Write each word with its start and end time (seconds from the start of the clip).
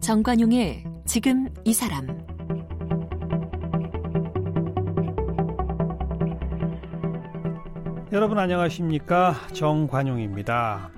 정관용의 0.00 0.84
지금 1.06 1.48
이 1.64 1.72
사람 1.72 2.06
여러분 8.12 8.40
안녕하십니까 8.40 9.36
정관용입니다. 9.52 10.90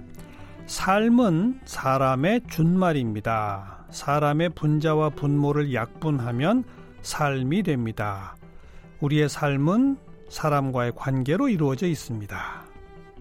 삶은 0.64 1.60
사람의 1.66 2.40
준말입니다. 2.48 3.84
사람의 3.90 4.48
분자와 4.50 5.10
분모를 5.10 5.74
약분하면 5.74 6.64
삶이 7.02 7.62
됩니다. 7.64 8.36
우리의 9.00 9.28
삶은 9.28 9.98
사람과의 10.28 10.92
관계로 10.96 11.48
이루어져 11.48 11.86
있습니다. 11.86 12.62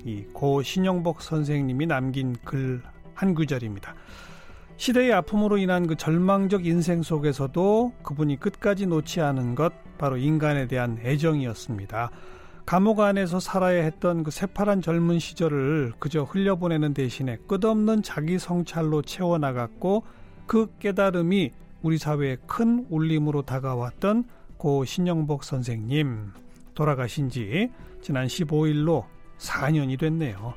이 0.05 0.25
고 0.33 0.63
신영복 0.63 1.21
선생님이 1.21 1.85
남긴 1.87 2.35
글 2.43 2.81
한 3.21 3.35
구절입니다. 3.35 3.93
시대의 4.77 5.13
아픔으로 5.13 5.57
인한 5.57 5.85
그 5.85 5.95
절망적 5.95 6.65
인생 6.65 7.03
속에서도 7.03 7.93
그분이 8.01 8.39
끝까지 8.39 8.87
놓지 8.87 9.21
않은 9.21 9.53
것 9.53 9.71
바로 9.99 10.17
인간에 10.17 10.65
대한 10.67 10.97
애정이었습니다. 11.03 12.09
감옥 12.65 12.99
안에서 13.01 13.39
살아야 13.39 13.83
했던 13.83 14.23
그 14.23 14.31
새파란 14.31 14.81
젊은 14.81 15.19
시절을 15.19 15.93
그저 15.99 16.23
흘려보내는 16.23 16.95
대신에 16.95 17.37
끝없는 17.47 18.01
자기 18.01 18.39
성찰로 18.39 19.03
채워나갔고 19.03 20.03
그 20.47 20.67
깨달음이 20.79 21.51
우리 21.81 21.97
사회에 21.97 22.37
큰 22.47 22.85
울림으로 22.89 23.41
다가왔던 23.43 24.25
고 24.57 24.85
신영복 24.85 25.43
선생님 25.43 26.31
돌아가신 26.75 27.29
지 27.29 27.71
지난 28.01 28.27
15일로 28.27 29.05
4년이 29.37 29.99
됐네요. 29.99 30.53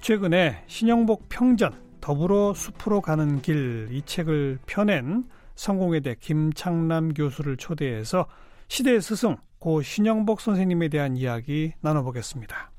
최근에 0.00 0.64
신영복 0.66 1.28
평전 1.28 1.72
더불어 2.00 2.54
숲으로 2.54 3.00
가는 3.00 3.42
길 3.42 3.88
이 3.90 4.02
책을 4.02 4.58
펴낸 4.66 5.24
성공회대 5.54 6.16
김창남 6.20 7.14
교수를 7.14 7.56
초대해서 7.56 8.26
시대의 8.68 9.00
스승 9.00 9.36
고 9.58 9.82
신영복 9.82 10.40
선생님에 10.40 10.88
대한 10.88 11.16
이야기 11.16 11.72
나눠보겠습니다. 11.80 12.70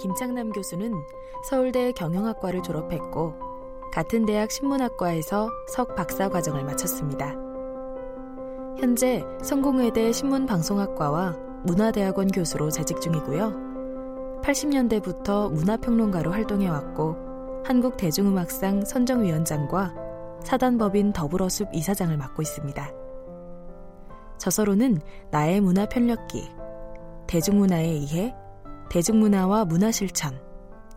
김창남 0.00 0.50
교수는 0.50 0.94
서울대 1.44 1.92
경영학과를 1.92 2.62
졸업했고 2.62 3.34
같은 3.92 4.24
대학 4.24 4.50
신문학과에서 4.50 5.50
석 5.68 5.94
박사 5.94 6.28
과정을 6.28 6.64
마쳤습니다. 6.64 7.34
현재 8.78 9.22
성공회대 9.42 10.12
신문방송학과와 10.12 11.36
문화대학원 11.64 12.28
교수로 12.28 12.70
재직 12.70 13.00
중이고요. 13.02 14.40
80년대부터 14.42 15.52
문화평론가로 15.52 16.32
활동해왔고 16.32 17.62
한국 17.64 17.98
대중음악상 17.98 18.86
선정위원장과 18.86 19.94
사단법인 20.42 21.12
더불어숲 21.12 21.68
이사장을 21.74 22.16
맡고 22.16 22.40
있습니다. 22.40 22.90
저서로는 24.38 25.00
나의 25.30 25.60
문화 25.60 25.84
편력기, 25.84 26.48
대중문화의 27.26 27.98
이해, 27.98 28.34
대중문화와 28.90 29.66
문화실천, 29.66 30.36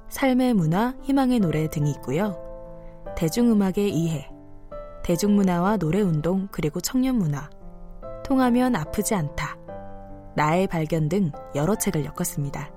삶의 0.10 0.56
문화, 0.56 0.96
희망의 1.04 1.40
노래 1.40 1.70
등이 1.70 1.92
있고요. 1.92 2.36
대중음악의 3.16 3.92
이해, 3.92 4.30
대중문화와 5.04 5.78
노래운동 5.78 6.48
그리고 6.52 6.82
청년문화, 6.82 7.52
통하면 8.26 8.76
아프지 8.76 9.14
않다, 9.14 9.58
나의 10.36 10.66
발견 10.68 11.08
등 11.08 11.32
여러 11.54 11.76
책을 11.76 12.04
엮었습니다. 12.04 12.72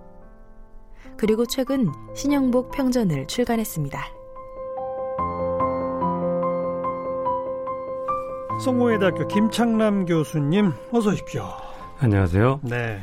그리고 1.16 1.46
최근 1.46 1.90
신영복 2.14 2.72
평전을 2.72 3.26
출간했습니다. 3.26 3.98
성공회대학교 8.62 9.26
김창남 9.28 10.04
교수님 10.04 10.72
어서 10.92 11.10
오십시오. 11.10 11.46
안녕하세요. 12.00 12.60
네. 12.64 13.00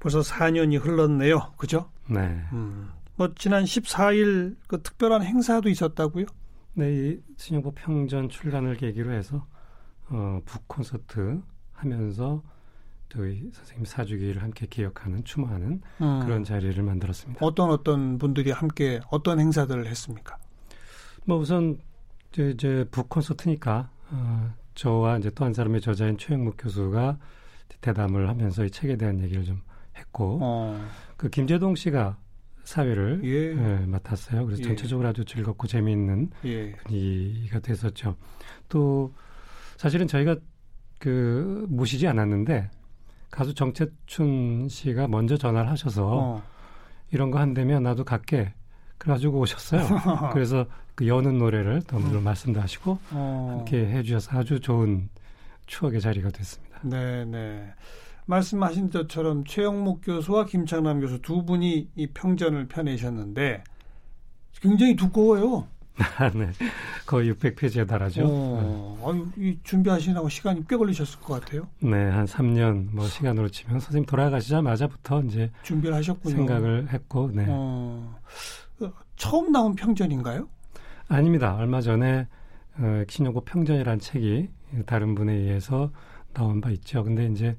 벌써 0.00 0.20
4년이 0.20 0.84
흘렀네요. 0.84 1.52
그죠? 1.56 1.90
네. 2.08 2.42
음. 2.52 2.90
뭐 3.16 3.32
지난 3.36 3.64
14일 3.64 4.56
그 4.66 4.82
특별한 4.82 5.22
행사도 5.22 5.68
있었다고요? 5.68 6.24
네, 6.74 6.92
이 6.92 7.20
신영복 7.36 7.74
평전 7.74 8.28
출간을 8.30 8.76
계기로 8.76 9.12
해서 9.12 9.46
어, 10.08 10.40
북 10.44 10.66
콘서트 10.66 11.40
하면서 11.72 12.42
저희 13.10 13.50
선생님 13.52 13.84
사주기를 13.84 14.42
함께 14.42 14.66
기억하는 14.66 15.22
추모하는 15.24 15.82
음. 16.00 16.20
그런 16.24 16.44
자리를 16.44 16.82
만들었습니다. 16.82 17.44
어떤 17.44 17.70
어떤 17.70 18.18
분들이 18.18 18.52
함께 18.52 19.00
어떤 19.10 19.38
행사들을 19.40 19.86
했습니까? 19.86 20.38
뭐 21.26 21.38
우선 21.38 21.78
이제, 22.32 22.50
이제 22.50 22.86
북 22.90 23.08
콘서트니까 23.08 23.90
어, 24.10 24.54
저와 24.74 25.18
이제 25.18 25.30
또 25.30 25.44
한 25.44 25.52
사람의 25.52 25.80
저자인 25.82 26.16
최영묵 26.16 26.54
교수가 26.56 27.18
대담을 27.80 28.28
하면서 28.28 28.64
이 28.64 28.70
책에 28.70 28.96
대한 28.96 29.20
얘기를 29.20 29.44
좀 29.44 29.60
했고 29.96 30.38
어. 30.42 30.86
그 31.16 31.28
김재동 31.28 31.74
씨가 31.74 32.16
사회를 32.64 33.20
예. 33.24 33.30
예, 33.30 33.86
맡았어요. 33.86 34.44
그래서 34.46 34.62
예. 34.62 34.66
전체적으로 34.66 35.08
아주 35.08 35.24
즐겁고 35.24 35.66
재미있는 35.66 36.30
예. 36.44 36.72
분위기가 36.72 37.58
됐었죠. 37.58 38.16
또 38.68 39.12
사실은 39.76 40.06
저희가 40.06 40.36
그 40.98 41.66
모시지 41.68 42.06
않았는데 42.06 42.70
가수 43.30 43.54
정채춘 43.54 44.68
씨가 44.68 45.08
먼저 45.08 45.36
전화를 45.36 45.70
하셔서 45.70 46.06
어. 46.06 46.42
이런 47.10 47.30
거 47.30 47.38
한다면 47.38 47.82
나도 47.82 48.04
갈게. 48.04 48.52
그래가지고 48.98 49.40
오셨어요. 49.40 49.82
그래서 50.32 50.66
그 50.94 51.08
여는 51.08 51.38
노래를 51.38 51.82
더 51.82 51.98
물론 51.98 52.16
음. 52.16 52.24
말씀도 52.24 52.60
하시고 52.60 52.98
어. 53.12 53.56
함께 53.58 53.86
해주셔서 53.86 54.38
아주 54.38 54.60
좋은 54.60 55.08
추억의 55.66 56.00
자리가 56.00 56.30
됐습니다. 56.30 56.80
네, 56.82 57.24
네. 57.24 57.72
말씀하신 58.30 58.90
것처럼 58.90 59.44
최영목 59.44 60.02
교수와 60.04 60.46
김창남 60.46 61.00
교수 61.00 61.20
두 61.20 61.44
분이 61.44 61.88
이 61.94 62.06
평전을 62.08 62.68
펴내셨는데 62.68 63.64
굉장히 64.60 64.94
두꺼워요. 64.96 65.66
네. 66.34 66.50
거의 67.04 67.30
600페이지에 67.32 67.86
달하죠. 67.86 68.22
어, 68.24 68.96
네. 68.98 69.06
아유, 69.06 69.26
이 69.36 69.58
준비하시느라고 69.64 70.28
시간이 70.28 70.64
꽤 70.68 70.76
걸리셨을 70.76 71.20
것 71.20 71.40
같아요. 71.40 71.68
네, 71.80 72.08
한 72.08 72.24
3년 72.24 72.88
뭐 72.92 73.06
시간으로 73.06 73.48
치면 73.48 73.80
선생님 73.80 74.06
돌아가시자마자부터 74.06 75.22
이제 75.24 75.50
준비를 75.62 75.94
하셨군요. 75.96 76.36
생각을 76.36 76.88
했고, 76.90 77.30
네. 77.34 77.44
어, 77.48 78.16
처음 79.16 79.52
나온 79.52 79.74
평전인가요? 79.74 80.48
아닙니다. 81.08 81.56
얼마 81.56 81.82
전에 81.82 82.26
어, 82.78 83.02
신용고 83.06 83.42
평전이라는 83.42 83.98
책이 83.98 84.48
다른 84.86 85.14
분에 85.14 85.34
의해서 85.34 85.90
나온 86.32 86.60
바 86.62 86.70
있죠. 86.70 87.02
근데 87.04 87.26
이제 87.26 87.56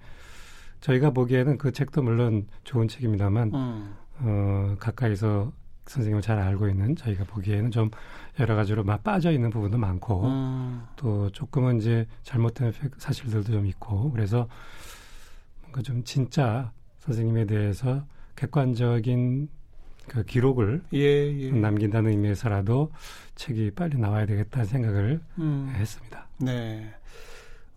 저희가 0.82 1.12
보기에는 1.12 1.58
그 1.58 1.72
책도 1.72 2.02
물론 2.02 2.48
좋은 2.64 2.88
책입니다만 2.88 3.52
음. 3.54 3.96
어, 4.20 4.76
가까이서 4.80 5.52
선생님을 5.86 6.22
잘 6.22 6.40
알고 6.40 6.68
있는 6.68 6.96
저희가 6.96 7.24
보기에는 7.26 7.72
좀 7.72 7.90
여러 8.40 8.56
가지로 8.56 8.84
막 8.84 9.04
빠져 9.04 9.32
있는 9.32 9.50
부분도 9.50 9.78
많고 9.78 10.26
음. 10.26 10.84
또 10.96 11.30
조금은 11.32 11.78
이제 11.78 12.08
잘못된 12.24 12.74
사실들도 12.98 13.52
좀 13.52 13.66
있고 13.66 14.12
그래서 14.12 14.48
뭔가 15.62 15.82
좀 15.82 16.04
진짜 16.04 16.72
선생님에 17.00 17.46
대해서 17.46 18.06
객관적인 18.36 19.50
그 20.08 20.24
기록을 20.24 20.82
예, 20.94 21.00
예. 21.00 21.52
남긴다는 21.52 22.12
의미에서라도 22.12 22.92
책이 23.36 23.72
빨리 23.72 23.98
나와야 23.98 24.26
되겠다는 24.26 24.66
생각을 24.66 25.22
음. 25.40 25.74
했습니다. 25.76 26.28
네. 26.40 26.94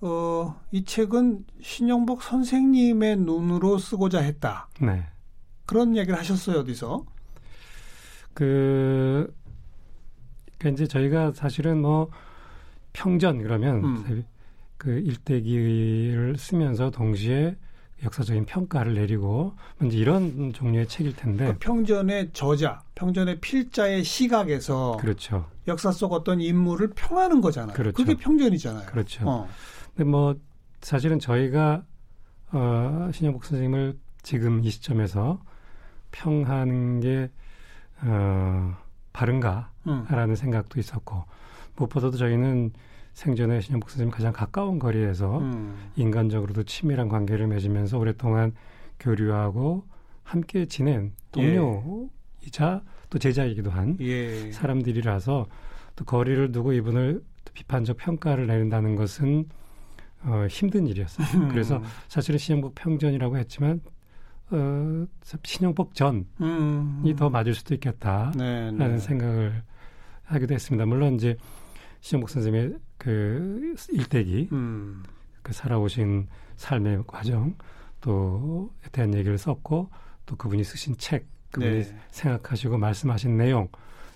어, 0.07 0.61
이 0.71 0.85
책은 0.85 1.47
신영복 1.63 2.23
선생님의 2.23 3.17
눈으로 3.17 3.79
쓰고자 3.79 4.21
했다. 4.21 4.69
네. 4.79 5.07
그런 5.65 5.97
얘기를 5.97 6.19
하셨어요, 6.19 6.59
어디서? 6.59 7.07
그, 8.35 9.35
그 10.59 10.69
이제 10.69 10.87
저희가 10.87 11.33
사실은 11.33 11.81
뭐 11.81 12.11
평전 12.93 13.43
그러면 13.43 13.85
음. 13.85 14.25
그 14.77 14.91
일대기를 14.91 16.37
쓰면서 16.37 16.91
동시에 16.91 17.57
역사적인 18.05 18.45
평가를 18.45 18.93
내리고 18.93 19.55
이제 19.83 19.97
이런 19.97 20.53
종류의 20.53 20.87
책일 20.87 21.17
텐데 21.17 21.47
그 21.47 21.59
평전의 21.59 22.31
저자, 22.35 22.83
평전의 22.95 23.41
필자의 23.41 24.05
시각에서 24.05 24.99
그렇죠. 25.01 25.49
역사 25.67 25.91
속 25.91 26.13
어떤 26.13 26.43
인물을 26.43 26.91
평하는 26.91 27.41
거잖아요. 27.41 27.75
그렇죠. 27.75 27.97
그게 27.97 28.15
평전이잖아요. 28.15 28.87
그렇죠. 28.87 29.27
어. 29.27 29.49
근데 29.95 30.11
뭐 30.11 30.37
사실은 30.81 31.19
저희가 31.19 31.85
어 32.53 33.11
신영복 33.13 33.45
선생님을 33.45 33.99
지금 34.23 34.63
이 34.65 34.71
시점에서 34.71 35.41
평하는 36.11 37.01
게 37.01 37.31
어, 38.03 38.77
바른가라는 39.13 40.31
음. 40.31 40.35
생각도 40.35 40.81
있었고 40.81 41.25
무엇보다도 41.77 42.17
저희는 42.17 42.73
생전에 43.13 43.61
신영복 43.61 43.91
선생님 43.91 44.11
가장 44.13 44.33
가까운 44.33 44.79
거리에서 44.79 45.39
음. 45.39 45.91
인간적으로도 45.97 46.65
친밀한 46.65 47.09
관계를 47.09 47.47
맺으면서 47.47 47.99
오랫동안 47.99 48.53
교류하고 48.99 49.85
함께 50.23 50.67
지낸 50.67 51.13
동료이자 51.31 52.83
예. 52.85 52.91
또 53.11 53.19
제자이기도 53.19 53.71
한 53.71 53.97
예. 54.01 54.51
사람들이라서 54.51 55.47
또 55.97 56.05
거리를 56.05 56.51
두고 56.51 56.73
이분을 56.73 57.23
비판적 57.53 57.99
평가를 57.99 58.47
내린다는 58.47 58.97
것은 58.97 59.49
어, 60.25 60.47
힘든 60.49 60.87
일이었어요. 60.87 61.27
음. 61.43 61.49
그래서 61.49 61.83
사실은 62.09 62.39
신영복 62.39 62.75
평전이라고 62.75 63.37
했지만 63.39 63.81
어, 64.51 65.07
신영복 65.43 65.95
전이 65.95 66.25
음. 66.41 67.15
더 67.17 67.31
맞을 67.31 67.55
수도 67.55 67.75
있겠다라는 67.75 68.79
네, 68.79 68.89
네. 68.89 68.99
생각을 68.99 69.63
하기도 70.25 70.55
했습니다. 70.55 70.87
물론 70.87 71.15
이제 71.15 71.37
신영복 72.01 72.31
선생님의 72.31 72.77
그 72.99 73.75
일대기, 73.91 74.49
음. 74.53 75.03
그 75.43 75.53
살아오신 75.53 76.29
삶의 76.57 77.05
과정 77.07 77.55
또에 78.01 78.89
대한 78.93 79.15
얘기를 79.15 79.37
썼고 79.39 79.91
또 80.27 80.37
그분이 80.37 80.65
쓰신 80.65 80.97
책, 80.99 81.27
그분이 81.51 81.85
네. 81.85 81.99
생각하시고 82.11 82.79
말씀하신 82.79 83.37
내용 83.37 83.69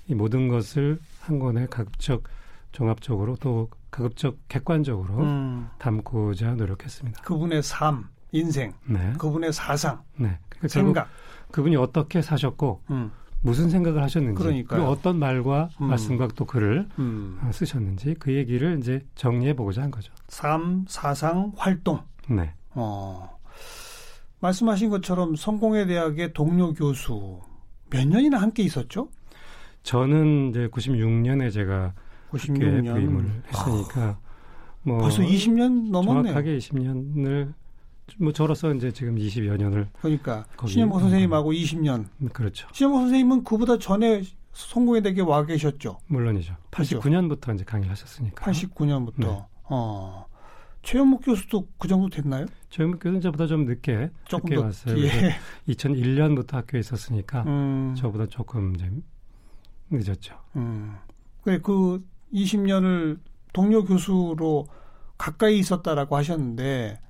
이 0.06 0.14
모든 0.14 0.48
것을 0.48 0.98
한 1.20 1.38
권에 1.38 1.66
가급적 1.66 2.24
종합적으로 2.72 3.36
또 3.36 3.68
가급적 3.90 4.36
객관적으로 4.48 5.22
음. 5.22 5.68
담고자 5.78 6.54
노력했습니다. 6.54 7.22
그분의 7.22 7.62
삶, 7.62 8.08
인생, 8.32 8.72
네. 8.84 9.12
그분의 9.18 9.52
사상, 9.52 10.02
네. 10.16 10.38
그러니까 10.48 10.68
생각, 10.68 11.08
그분이 11.50 11.76
어떻게 11.76 12.20
사셨고 12.20 12.82
음. 12.90 13.10
무슨 13.40 13.70
생각을 13.70 14.02
하셨는지, 14.02 14.42
그러니까요. 14.42 14.80
그리고 14.80 14.92
어떤 14.92 15.18
말과 15.18 15.68
음. 15.80 15.86
말씀과 15.86 16.28
또 16.34 16.44
글을 16.44 16.88
음. 16.98 17.40
어, 17.42 17.50
쓰셨는지 17.52 18.16
그 18.18 18.34
얘기를 18.34 18.78
이제 18.78 19.04
정리해 19.14 19.54
보고자 19.54 19.82
한 19.82 19.90
거죠. 19.90 20.12
삶, 20.28 20.84
사상, 20.88 21.52
활동. 21.56 22.00
네. 22.28 22.52
어. 22.70 23.38
말씀하신 24.40 24.90
것처럼 24.90 25.36
성공회 25.36 25.86
대학의 25.86 26.32
동료 26.32 26.72
교수 26.72 27.40
몇 27.90 28.06
년이나 28.06 28.38
함께 28.38 28.62
있었죠? 28.62 29.08
저는 29.82 30.50
이제 30.50 30.68
96년에 30.68 31.52
제가 31.52 31.94
96년 32.30 32.92
부임을 32.92 33.42
했으니까 33.48 34.18
뭐 34.82 34.98
벌써 34.98 35.22
20년 35.22 35.90
넘었네요. 35.90 36.24
정확하게 36.24 36.58
20년을 36.58 37.52
뭐 38.18 38.32
저로서 38.32 38.72
이제 38.74 38.90
지금 38.90 39.16
20여 39.16 39.56
년을 39.58 39.88
그러니까 40.00 40.44
신현복 40.66 41.00
선생님하고 41.00 41.52
20년. 41.52 42.06
음, 42.18 42.28
그렇죠. 42.32 42.68
신현복 42.72 43.00
선생님은 43.02 43.44
그보다 43.44 43.78
전에 43.78 44.22
성공회 44.52 45.02
대학에 45.02 45.20
와 45.20 45.44
계셨죠. 45.44 45.98
물론이죠. 46.06 46.56
89년부터 46.70 47.40
그렇죠? 47.40 47.52
이제 47.54 47.64
강의를 47.64 47.90
하셨으니까. 47.92 48.44
89년부터. 48.50 49.18
네. 49.18 49.42
어. 49.64 50.26
최영목 50.82 51.22
교수도 51.24 51.68
그 51.76 51.86
정도 51.86 52.08
됐나요? 52.08 52.46
최영목 52.70 53.00
교수는 53.00 53.20
저보다 53.20 53.46
좀 53.46 53.66
늦게 53.66 54.10
조금 54.24 54.48
늦게 54.50 54.62
왔어요. 54.62 54.98
예. 55.00 55.34
2001년부터 55.68 56.52
학교에 56.52 56.80
있었으니까 56.80 57.42
음. 57.42 57.94
저보다 57.96 58.26
조금 58.26 58.74
이제 58.74 58.90
늦었죠. 59.90 60.34
음. 60.56 60.96
그 61.42 62.02
20년을 62.32 63.18
동료 63.52 63.84
교수로 63.84 64.66
가까이 65.16 65.58
있었다라고 65.58 66.16
하셨는데 66.16 67.00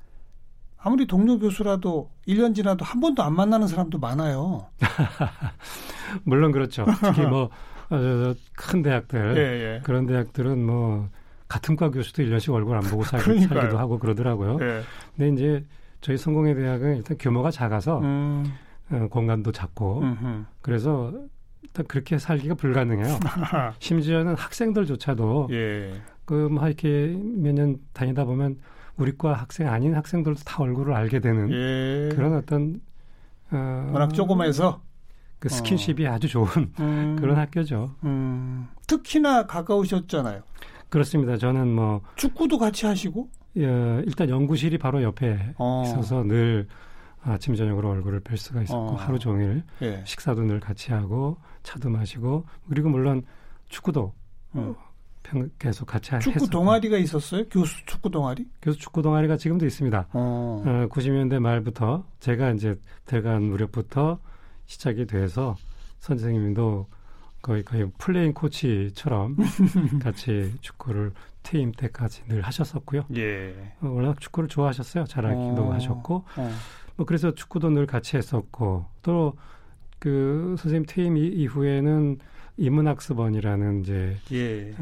아무리 0.79 1.06
동료 1.06 1.38
교수라도 1.38 2.11
1년 2.26 2.55
지나도 2.55 2.85
한 2.85 3.00
번도 3.00 3.23
안 3.23 3.35
만나는 3.35 3.67
사람도 3.67 3.99
많아요. 3.99 4.67
물론 6.25 6.53
그렇죠. 6.53 6.87
특히 7.03 7.23
뭐큰 7.26 8.81
어, 8.81 8.82
대학들 8.82 9.37
예, 9.37 9.41
예. 9.76 9.81
그런 9.82 10.06
대학들은 10.06 10.65
뭐 10.65 11.09
같은 11.49 11.76
과 11.76 11.91
교수도 11.91 12.23
1년씩 12.23 12.55
얼굴 12.55 12.76
안 12.76 12.82
보고 12.85 13.03
살, 13.03 13.21
기도 13.23 13.79
하고 13.79 13.99
그러더라고요. 13.99 14.59
예. 14.61 14.82
근데 15.17 15.35
이제 15.35 15.67
저희 16.00 16.17
성공회 16.17 16.55
대학은 16.55 16.97
일단 16.97 17.17
규모가 17.19 17.50
작아서 17.50 17.99
음. 18.00 18.44
어, 18.91 19.09
공간도 19.11 19.53
작고 19.53 20.00
음흠. 20.00 20.44
그래서 20.62 21.12
일단 21.69 21.87
그렇게 21.87 22.19
살기가 22.19 22.55
불가능해요. 22.55 23.19
심지어는 23.79 24.35
학생들조차도 24.37 25.49
예. 25.53 25.93
그뭐 26.25 26.67
이렇게 26.67 27.17
몇 27.37 27.53
년 27.55 27.79
다니다 27.93 28.25
보면 28.25 28.59
우리과 28.97 29.32
학생 29.35 29.69
아닌 29.69 29.94
학생들도 29.94 30.41
다 30.44 30.62
얼굴을 30.62 30.93
알게 30.94 31.20
되는 31.20 31.50
예. 31.50 32.15
그런 32.15 32.35
어떤 32.35 32.81
어, 33.50 33.91
워낙 33.93 34.12
조그마해서 34.12 34.82
그 35.38 35.49
스킨십이 35.49 36.06
어. 36.06 36.12
아주 36.12 36.29
좋은 36.29 36.49
음. 36.81 37.17
그런 37.19 37.37
학교죠. 37.38 37.94
음. 38.05 38.69
특히나 38.87 39.47
가까우셨잖아요. 39.47 40.43
그렇습니다. 40.88 41.37
저는 41.37 41.69
뭐 41.75 42.00
축구도 42.17 42.59
같이 42.59 42.87
하시고 42.87 43.29
예, 43.59 44.03
일단 44.06 44.29
연구실이 44.29 44.79
바로 44.79 45.03
옆에 45.03 45.55
어. 45.59 45.82
있어서 45.87 46.23
늘 46.25 46.67
아침 47.23 47.55
저녁으로 47.55 47.91
얼굴을 47.91 48.21
뵐 48.21 48.37
수가 48.37 48.62
있었고 48.62 48.81
어. 48.81 48.94
하루 48.97 49.19
종일 49.19 49.62
예. 49.82 50.03
식사도 50.05 50.43
늘 50.43 50.61
같이 50.61 50.93
하고 50.93 51.37
차도 51.69 51.91
마시고 51.91 52.47
그리고 52.69 52.88
물론 52.88 53.23
축구도 53.69 54.15
어. 54.55 54.76
계속 55.59 55.85
같이 55.85 56.11
축구 56.20 56.31
했었고. 56.31 56.50
동아리가 56.50 56.97
있었어요? 56.97 57.47
교수 57.50 57.85
축구 57.85 58.11
동아리? 58.11 58.47
교수 58.62 58.79
축구 58.79 59.03
동아리가 59.03 59.37
지금도 59.37 59.67
있습니다. 59.67 60.09
어. 60.15 60.62
어, 60.65 60.88
90년대 60.91 61.38
말부터 61.38 62.06
제가 62.20 62.53
이제 62.53 62.79
들어간 63.05 63.43
무렵부터 63.43 64.19
시작이 64.65 65.06
돼서 65.06 65.56
선생님도 66.00 66.87
거의 67.43 67.62
거의 67.62 67.91
플레잉 67.99 68.32
코치처럼 68.32 69.37
같이 70.03 70.55
축구를 70.62 71.12
퇴임 71.43 71.73
때까지 71.73 72.25
늘 72.29 72.41
하셨었고요. 72.41 73.05
예. 73.17 73.75
어, 73.82 73.88
워낙 73.88 74.19
축구를 74.21 74.49
좋아하셨어요. 74.49 75.05
잘하기도 75.05 75.62
어. 75.62 75.73
하셨고, 75.75 76.25
어. 76.37 76.50
뭐 76.97 77.05
그래서 77.05 77.35
축구도 77.35 77.69
늘 77.71 77.87
같이 77.87 78.17
했었고, 78.17 78.87
또 79.03 79.35
그 79.99 80.55
선생님 80.59 80.87
퇴임 80.87 81.17
이후에는 81.17 82.19
인문학습원이라는 82.56 83.81
이제 83.81 84.17
예. 84.33 84.75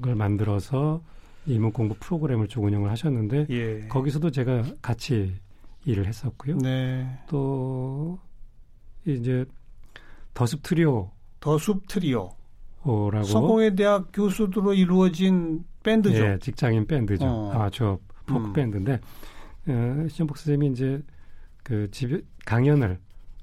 걸 0.00 0.14
만들어서 0.14 1.02
인문 1.46 1.72
공부 1.72 1.94
프로그램을 1.98 2.48
쭉 2.48 2.64
운영을 2.64 2.90
하셨는데 2.90 3.46
예. 3.50 3.86
거기서도 3.88 4.30
제가 4.30 4.62
같이 4.82 5.34
일을 5.84 6.06
했었고요. 6.06 6.58
네. 6.58 7.06
또 7.28 8.18
이제 9.06 9.44
더습 10.34 10.62
트리오 10.62 11.10
더숲 11.40 11.88
트리오. 11.88 12.30
라고 12.82 13.24
서공회 13.24 13.74
대학 13.74 14.08
교수들로 14.12 14.72
이루어진 14.72 15.64
밴드죠. 15.82 16.16
예, 16.16 16.38
직장인 16.40 16.86
밴드죠. 16.86 17.26
어. 17.26 17.52
아마추어 17.52 17.98
포크 18.26 18.46
음. 18.46 18.52
밴드인데 18.52 19.00
어, 19.68 20.06
시전복 20.08 20.38
선생님이 20.38 20.72
이제 20.72 21.02
그 21.62 21.90
집, 21.90 22.24
강연을 22.46 22.98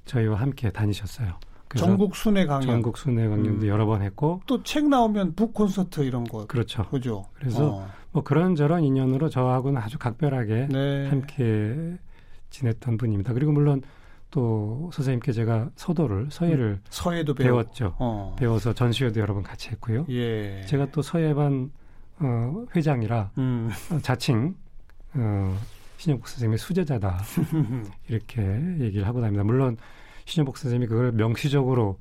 저희와 0.08 0.40
함께 0.40 0.70
다니셨어요. 0.70 1.34
전국 1.76 2.16
순회 2.16 2.46
강연. 2.46 2.62
전국 2.62 2.96
순회 2.96 3.28
강연도 3.28 3.66
음. 3.66 3.68
여러 3.68 3.84
번 3.86 4.02
했고 4.02 4.40
또 4.46 4.62
책 4.62 4.88
나오면 4.88 5.34
북 5.34 5.52
콘서트 5.52 6.00
이런 6.00 6.24
거 6.24 6.46
그렇죠. 6.46 6.88
그죠. 6.88 7.26
그래서 7.34 7.74
어. 7.74 7.88
뭐 8.10 8.22
그런 8.24 8.56
저런 8.56 8.82
인연으로 8.84 9.28
저하고는 9.28 9.80
아주 9.80 9.98
각별하게 9.98 10.68
네. 10.70 11.08
함께 11.10 11.98
지냈던 12.50 12.96
분입니다. 12.96 13.34
그리고 13.34 13.52
물론 13.52 13.82
또 14.30 14.90
선생님께 14.94 15.32
제가 15.32 15.68
서도를 15.76 16.28
서예를 16.30 16.64
음, 16.64 16.80
서예도 16.88 17.34
배웠죠. 17.34 17.94
어. 17.98 18.34
배워서 18.38 18.72
전시회도 18.72 19.20
여러 19.20 19.34
번 19.34 19.42
같이 19.42 19.68
했고요. 19.70 20.06
예. 20.08 20.62
제가 20.66 20.86
또 20.90 21.02
서예반 21.02 21.70
어, 22.20 22.64
회장이라 22.74 23.30
음. 23.38 23.70
어, 23.92 23.98
자칭 24.00 24.54
어, 25.14 25.58
신영복 25.98 26.28
선생님의 26.28 26.58
수제자다 26.58 27.20
이렇게 28.08 28.42
얘기를 28.80 29.06
하고 29.06 29.20
다닙니다. 29.20 29.44
물론 29.44 29.76
신영복 30.28 30.58
선생님이 30.58 30.88
그걸 30.88 31.12
명시적으로 31.12 31.98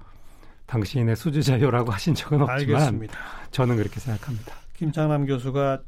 당신의 0.65 1.15
수제자요라고 1.15 1.91
하신 1.91 2.13
적은 2.13 2.41
없지만 2.41 2.81
알겠습니다. 2.81 3.17
저는 3.51 3.77
그렇게 3.77 4.01
생각합니다. 4.01 4.53
김창남 4.75 5.25
교수가 5.25 5.81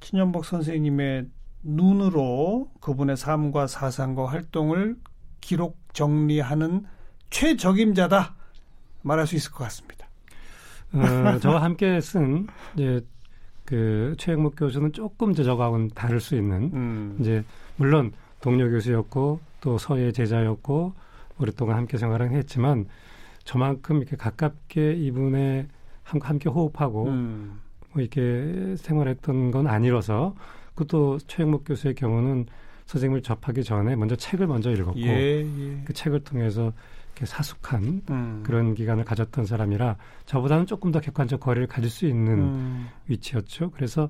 신영복 0.00 0.46
선생님의 0.46 1.26
눈으로 1.62 2.70
그분의 2.80 3.18
삶과 3.18 3.66
사상과 3.66 4.26
활동을 4.26 4.96
기록 5.42 5.78
정리하는 5.92 6.86
최적임자다 7.28 8.34
말할 9.02 9.26
수 9.26 9.36
있을 9.36 9.52
것 9.52 9.64
같습니다. 9.64 10.08
어, 10.94 11.38
저와 11.40 11.62
함께 11.62 12.00
쓴 12.00 12.46
이제 12.74 13.04
그 13.66 14.14
최영목 14.16 14.56
교수는 14.56 14.94
조금 14.94 15.34
저하고는 15.34 15.90
다를 15.90 16.20
수 16.20 16.34
있는 16.34 16.70
음. 16.72 17.16
이제 17.20 17.44
물론 17.76 18.12
동료 18.40 18.70
교수였고 18.70 19.40
또 19.60 19.76
서예 19.76 20.12
제자였고 20.12 20.94
오랫동안 21.40 21.76
함께 21.76 21.96
생활을 21.96 22.30
했지만 22.32 22.86
저만큼 23.44 23.98
이렇게 23.98 24.16
가깝게 24.16 24.94
이분의 24.94 25.68
함께 26.02 26.48
호흡하고 26.48 27.08
음. 27.08 27.60
뭐 27.92 28.02
이렇게 28.02 28.76
생활했던 28.76 29.50
건 29.50 29.66
아니라서 29.66 30.34
그것도 30.74 31.18
최영목 31.26 31.64
교수의 31.64 31.94
경우는 31.94 32.46
선생님을 32.86 33.22
접하기 33.22 33.62
전에 33.62 33.96
먼저 33.96 34.16
책을 34.16 34.46
먼저 34.46 34.70
읽었고 34.70 34.98
예, 35.00 35.42
예. 35.42 35.82
그 35.84 35.92
책을 35.92 36.20
통해서 36.24 36.72
사숙한 37.22 38.02
음. 38.10 38.42
그런 38.44 38.74
기간을 38.74 39.04
가졌던 39.04 39.44
사람이라 39.44 39.96
저보다는 40.24 40.66
조금 40.66 40.90
더 40.90 41.00
객관적 41.00 41.40
거리를 41.40 41.66
가질 41.66 41.90
수 41.90 42.06
있는 42.06 42.38
음. 42.38 42.88
위치였죠. 43.08 43.72
그래서 43.72 44.08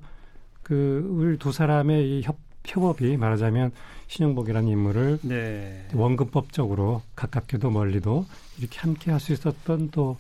그 0.63 1.07
우리 1.11 1.37
두 1.37 1.51
사람의 1.51 2.09
이 2.09 2.23
협, 2.23 2.37
협업이 2.65 3.17
말하자면 3.17 3.73
신영복이라는 4.09 4.69
인물을 4.69 5.19
네. 5.23 5.89
원근법적으로 5.95 7.03
가깝게도 7.17 7.71
멀리도 7.71 8.27
이렇게 8.59 8.79
함께 8.81 9.11
할 9.11 9.21
수 9.21 9.33
있었던 9.33 9.91
또 9.91 10.17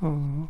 어, 0.00 0.48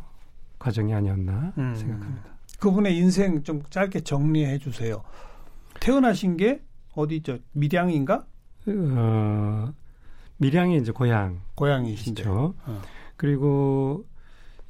과정이 0.59 0.93
아니었나 0.93 1.53
음. 1.57 1.75
생각합니다. 1.75 2.37
그분의 2.59 2.97
인생 2.97 3.43
좀 3.43 3.61
짧게 3.69 4.01
정리해 4.01 4.57
주세요. 4.57 5.03
태어나신 5.79 6.37
게 6.37 6.61
어디죠? 6.95 7.37
밀양인가? 7.53 8.25
어, 8.67 9.73
밀양이 10.37 10.77
이제 10.77 10.91
고향. 10.91 11.39
고향이시죠. 11.55 12.55
어. 12.65 12.81
그리고 13.15 14.05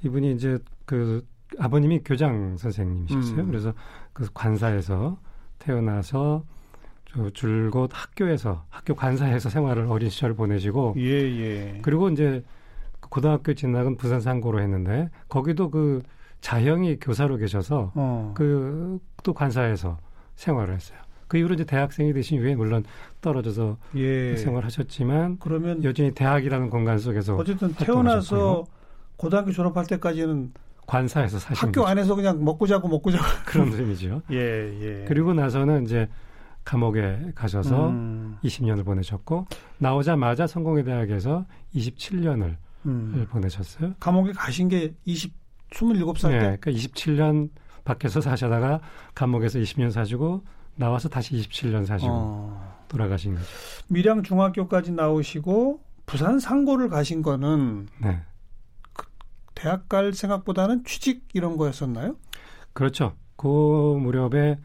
이분이 0.04 0.34
이제 0.34 0.58
그 0.86 1.26
아버님이 1.60 2.02
교장 2.04 2.58
선생님이셨어요. 2.58 3.40
음. 3.42 3.48
그래서 3.48 3.74
그 4.14 4.28
관사에서 4.34 5.18
태어나서 5.60 6.44
저 6.46 6.57
줄곧 7.34 7.90
학교에서 7.94 8.66
학교 8.70 8.96
관사에서 8.96 9.50
생활을 9.50 9.88
어린 9.88 10.10
시절을 10.10 10.36
보내시고 10.36 10.96
예, 10.98 11.04
예. 11.04 11.80
그리고 11.82 12.10
이제 12.10 12.44
고등학교 13.00 13.54
진학은 13.54 13.98
부산 13.98 14.20
상고로 14.20 14.62
했는데 14.62 15.10
거기도 15.30 15.70
그 15.70 16.02
자형이 16.42 16.98
교사로 17.00 17.38
계셔서 17.38 17.92
어. 17.96 18.34
그또 18.36 19.34
관사에서 19.34 19.98
생활을 20.36 20.76
했어요. 20.76 21.00
그 21.28 21.38
이후로 21.38 21.56
이제 21.56 21.66
대학생이 21.66 22.14
되신 22.14 22.38
이후에 22.38 22.56
물론 22.56 22.84
떨어져서 23.22 23.78
예. 23.96 24.36
생활하셨지만 24.38 25.38
그러면 25.40 25.84
여전히 25.84 26.12
대학이라는 26.12 26.70
공간 26.70 27.00
속에서 27.00 27.36
어쨌든 27.36 27.74
태어나서 27.74 28.66
고등학교 29.18 29.52
졸업할 29.52 29.86
때까지는 29.88 30.54
관사에서 30.86 31.38
사신 31.38 31.68
학교 31.68 31.82
거죠. 31.82 31.88
안에서 31.88 32.16
그냥 32.16 32.44
먹고 32.44 32.66
자고 32.66 32.88
먹고 32.88 33.12
자고 33.12 33.24
그런 33.46 33.72
셈이죠. 33.72 34.22
예, 34.32 34.38
예. 34.38 35.06
그리고 35.08 35.34
나서는 35.34 35.84
이제 35.84 36.08
감옥에 36.68 37.32
가셔서 37.34 37.92
음. 37.92 38.38
20년을 38.44 38.84
보내셨고 38.84 39.48
나오자마자 39.78 40.48
성공회 40.48 40.84
대학에서 40.84 41.46
27년을 41.74 42.58
음. 42.86 43.26
보내셨어요. 43.30 43.94
감옥에 44.02 44.34
가신 44.34 44.68
게 44.68 44.94
20, 45.06 45.34
27살 45.72 46.24
때? 46.24 46.30
네, 46.30 46.58
그러니까 46.60 46.72
27년 46.72 47.52
밖에서 47.86 48.20
사시다가 48.20 48.82
감옥에서 49.16 49.60
20년 49.60 49.92
사시고 49.92 50.44
나와서 50.76 51.08
다시 51.08 51.36
27년 51.38 51.86
사시고 51.86 52.12
어. 52.12 52.84
돌아가신 52.90 53.36
거죠. 53.36 53.48
밀양 53.88 54.24
중학교까지 54.24 54.92
나오시고 54.92 55.80
부산 56.06 56.38
상고를 56.38 56.90
가신 56.90 57.22
거는 57.22 57.88
네. 58.02 58.20
그 58.92 59.06
대학 59.56 59.88
갈 59.88 60.12
생각보다는 60.12 60.84
취직 60.84 61.30
이런 61.34 61.56
거였었나요? 61.56 62.18
그렇죠. 62.74 63.14
그 63.38 63.48
무렵에 63.48 64.58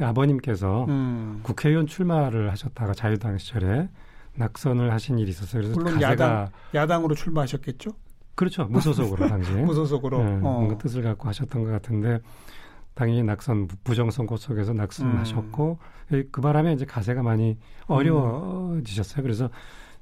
아버님께서 0.00 0.86
음. 0.88 1.40
국회의원 1.42 1.86
출마를 1.86 2.50
하셨다가 2.50 2.94
자유당 2.94 3.38
시절에 3.38 3.88
낙선을 4.36 4.92
하신 4.92 5.18
일이 5.18 5.30
있었어요. 5.30 5.62
그래서 5.62 5.80
물론 5.80 6.00
야당, 6.02 6.48
야당으로 6.74 7.14
출마하셨겠죠? 7.14 7.92
그렇죠. 8.34 8.64
무소속으로 8.64 9.28
당시에. 9.28 9.54
무소속으로. 9.62 10.24
네, 10.24 10.32
어. 10.36 10.38
뭔가 10.38 10.76
뜻을 10.78 11.02
갖고 11.02 11.28
하셨던 11.28 11.64
것 11.64 11.70
같은데 11.70 12.20
당연히 12.94 13.22
낙선 13.22 13.68
부정선거 13.84 14.36
속에서 14.36 14.72
낙선하셨고 14.72 15.78
음. 16.12 16.24
그 16.30 16.40
바람에 16.40 16.72
이제 16.72 16.84
가세가 16.84 17.22
많이 17.22 17.56
어려워지셨어요. 17.86 19.22
그래서 19.22 19.50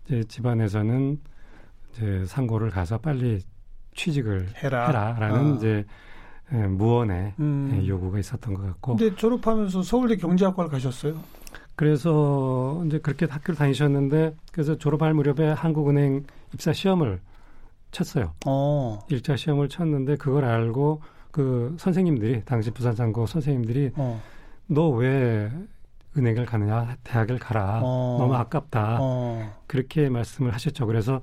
이제 0.06 0.24
집안에서는 0.24 1.18
이제 1.92 2.24
상고를 2.26 2.70
가서 2.70 2.98
빨리 2.98 3.40
취직을 3.94 4.48
해라. 4.62 5.16
라는 5.18 5.52
어. 5.52 5.54
이제 5.56 5.84
예, 6.52 6.66
무언의 6.66 7.34
음. 7.40 7.70
예, 7.74 7.86
요구가 7.86 8.18
있었던 8.18 8.54
것 8.54 8.62
같고. 8.62 8.96
근데 8.96 9.14
졸업하면서 9.14 9.82
서울대 9.82 10.16
경제학과를 10.16 10.70
가셨어요? 10.70 11.18
그래서 11.74 12.82
이제 12.86 12.98
그렇게 12.98 13.26
학교를 13.26 13.56
다니셨는데 13.56 14.34
그래서 14.52 14.76
졸업할 14.76 15.14
무렵에 15.14 15.52
한국은행 15.52 16.24
입사 16.52 16.72
시험을 16.72 17.20
쳤어요. 17.90 18.34
어. 18.46 18.98
일자 19.08 19.36
시험을 19.36 19.68
쳤는데 19.68 20.16
그걸 20.16 20.44
알고 20.44 21.00
그 21.30 21.74
선생님들이 21.78 22.42
당시 22.44 22.70
부산 22.70 22.94
상고 22.94 23.26
선생님들이 23.26 23.92
어. 23.96 24.20
너왜 24.66 25.50
은행을 26.16 26.44
가느냐 26.44 26.96
대학을 27.04 27.38
가라 27.38 27.80
어. 27.82 28.16
너무 28.20 28.34
아깝다 28.34 28.98
어. 29.00 29.62
그렇게 29.66 30.08
말씀을 30.10 30.52
하셨죠. 30.52 30.86
그래서 30.86 31.22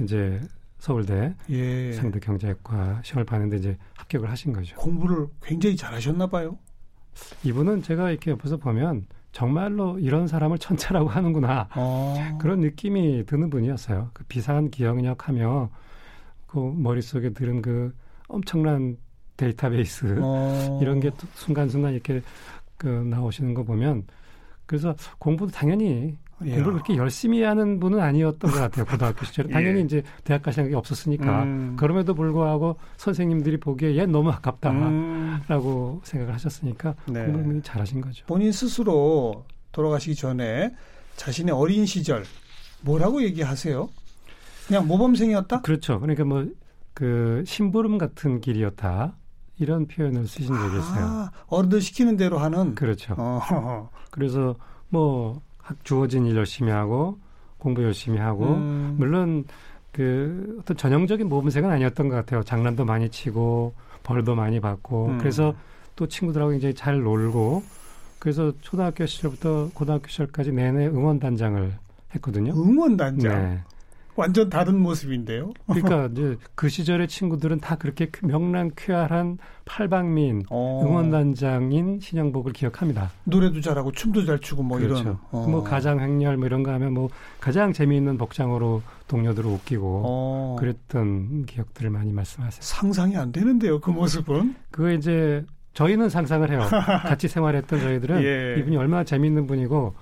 이제 0.00 0.40
서울대 0.78 1.34
예. 1.50 1.92
상대 1.92 2.20
경제학과 2.20 3.00
시험을 3.04 3.24
봤는데 3.24 3.56
이제 3.56 3.78
합격을 3.96 4.30
하신 4.30 4.52
거죠. 4.52 4.76
공부를 4.76 5.26
굉장히 5.42 5.76
잘하셨나 5.76 6.28
봐요. 6.28 6.58
이분은 7.42 7.82
제가 7.82 8.10
이렇게 8.10 8.30
옆에서 8.30 8.56
보면 8.56 9.06
정말로 9.32 9.98
이런 9.98 10.26
사람을 10.26 10.58
천차라고 10.58 11.08
하는구나 11.08 11.68
어. 11.74 12.38
그런 12.40 12.60
느낌이 12.60 13.26
드는 13.26 13.50
분이었어요. 13.50 14.10
그 14.14 14.24
비상한 14.24 14.70
기억력하며 14.70 15.70
그 16.46 16.58
머릿속에 16.58 17.30
들은 17.30 17.60
그 17.60 17.94
엄청난 18.28 18.96
데이터베이스 19.36 20.18
어. 20.20 20.78
이런 20.82 21.00
게 21.00 21.10
순간순간 21.34 21.92
이렇게 21.92 22.22
그 22.76 22.86
나오시는 22.86 23.54
거 23.54 23.64
보면 23.64 24.06
그래서 24.66 24.94
공부도 25.18 25.50
당연히 25.52 25.86
예. 25.86 26.27
공부를 26.38 26.72
그렇게 26.72 26.96
열심히 26.96 27.42
하는 27.42 27.80
분은 27.80 28.00
아니었던 28.00 28.50
것 28.50 28.58
같아요 28.58 28.84
고등학교 28.84 29.24
시절에 29.24 29.48
당연히 29.48 29.80
예. 29.80 29.84
이제 29.84 30.02
대학 30.24 30.42
갈 30.42 30.52
생각이 30.52 30.74
없었으니까 30.74 31.42
음. 31.42 31.76
그럼에도 31.76 32.14
불구하고 32.14 32.76
선생님들이 32.96 33.58
보기에 33.58 33.96
얘 33.96 34.06
너무 34.06 34.30
아깝다라고 34.30 34.80
음. 34.84 36.00
생각을 36.02 36.34
하셨으니까 36.34 36.94
네. 37.06 37.26
공부를 37.26 37.62
잘하신 37.62 38.00
거죠 38.00 38.24
본인 38.26 38.52
스스로 38.52 39.44
돌아가시기 39.72 40.14
전에 40.14 40.74
자신의 41.16 41.54
어린 41.54 41.86
시절 41.86 42.24
뭐라고 42.82 43.22
얘기하세요? 43.22 43.88
그냥 44.68 44.86
모범생이었다? 44.86 45.62
그렇죠. 45.62 45.98
그러니까 45.98 46.24
뭐 46.24 46.46
그 46.98 47.44
심부름 47.46 47.96
같은 47.96 48.40
길이었다. 48.40 49.16
이런 49.60 49.86
표현을 49.86 50.26
쓰신 50.26 50.52
적이 50.52 50.78
있어요. 50.78 51.04
아, 51.06 51.30
어른들 51.46 51.80
시키는 51.80 52.16
대로 52.16 52.38
하는. 52.38 52.74
그렇죠. 52.74 53.14
어. 53.16 53.88
그래서 54.10 54.56
뭐 54.88 55.40
주어진 55.84 56.26
일 56.26 56.36
열심히 56.36 56.70
하고 56.70 57.18
공부 57.58 57.82
열심히 57.82 58.18
하고 58.18 58.46
음. 58.54 58.94
물론 58.98 59.44
그 59.92 60.58
어떤 60.60 60.76
전형적인 60.76 61.28
모범생은 61.28 61.70
아니었던 61.70 62.08
것 62.08 62.16
같아요. 62.16 62.42
장난도 62.42 62.84
많이 62.84 63.08
치고 63.08 63.74
벌도 64.02 64.34
많이 64.34 64.60
받고 64.60 65.06
음. 65.06 65.18
그래서 65.18 65.54
또 65.96 66.06
친구들하고 66.06 66.52
굉장히 66.52 66.74
잘 66.74 67.00
놀고 67.00 67.62
그래서 68.18 68.52
초등학교 68.60 69.06
시절부터 69.06 69.70
고등학교 69.74 70.08
시절까지 70.08 70.52
내내 70.52 70.86
응원단장을 70.86 71.72
했거든요. 72.14 72.52
응원단장. 72.52 73.42
네. 73.42 73.60
완전 74.18 74.50
다른 74.50 74.80
모습인데요. 74.80 75.52
그러니까 75.66 76.08
이제 76.10 76.36
그 76.56 76.68
시절의 76.68 77.06
친구들은 77.06 77.60
다 77.60 77.76
그렇게 77.76 78.10
명랑쾌활한 78.20 79.38
팔방민 79.64 80.42
어. 80.50 80.82
응원단장인 80.84 82.00
신영복을 82.00 82.52
기억합니다. 82.52 83.12
노래도 83.22 83.60
잘하고 83.60 83.92
춤도 83.92 84.24
잘 84.26 84.40
추고 84.40 84.64
뭐 84.64 84.78
그렇죠. 84.78 85.02
이런. 85.02 85.18
어. 85.30 85.46
뭐 85.48 85.62
가장 85.62 86.00
횡렬 86.00 86.36
뭐 86.36 86.46
이런 86.46 86.64
거 86.64 86.72
하면 86.72 86.94
뭐 86.94 87.08
가장 87.38 87.72
재미있는 87.72 88.18
복장으로 88.18 88.82
동료들을 89.06 89.48
웃기고 89.48 90.02
어. 90.04 90.56
그랬던 90.58 91.46
기억들을 91.46 91.88
많이 91.90 92.12
말씀하세요. 92.12 92.60
상상이 92.60 93.16
안 93.16 93.30
되는데요, 93.30 93.80
그 93.80 93.90
모습은. 93.90 94.56
그거 94.72 94.90
이제 94.90 95.44
저희는 95.74 96.08
상상을 96.08 96.50
해요. 96.50 96.66
같이 97.06 97.28
생활했던 97.28 97.78
저희들은 97.78 98.20
예. 98.26 98.56
이분이 98.58 98.76
얼마나 98.76 99.04
재미있는 99.04 99.46
분이고 99.46 99.94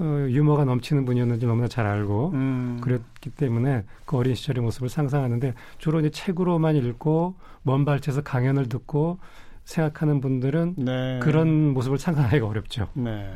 어, 0.00 0.26
유머가 0.28 0.64
넘치는 0.64 1.04
분이었는지 1.04 1.46
너무나 1.46 1.66
잘 1.66 1.86
알고 1.86 2.30
음. 2.34 2.78
그랬기 2.80 3.30
때문에 3.30 3.84
그 4.04 4.16
어린 4.16 4.34
시절의 4.34 4.62
모습을 4.62 4.88
상상하는데 4.88 5.54
주로 5.78 5.98
이제 6.00 6.10
책으로만 6.10 6.76
읽고 6.76 7.34
먼 7.62 7.84
발치에서 7.84 8.22
강연을 8.22 8.68
듣고 8.68 9.18
생각하는 9.64 10.20
분들은 10.20 10.74
네. 10.78 11.18
그런 11.20 11.74
모습을 11.74 11.98
상상하기가 11.98 12.46
어렵죠. 12.46 12.88
네. 12.94 13.24
네. 13.24 13.34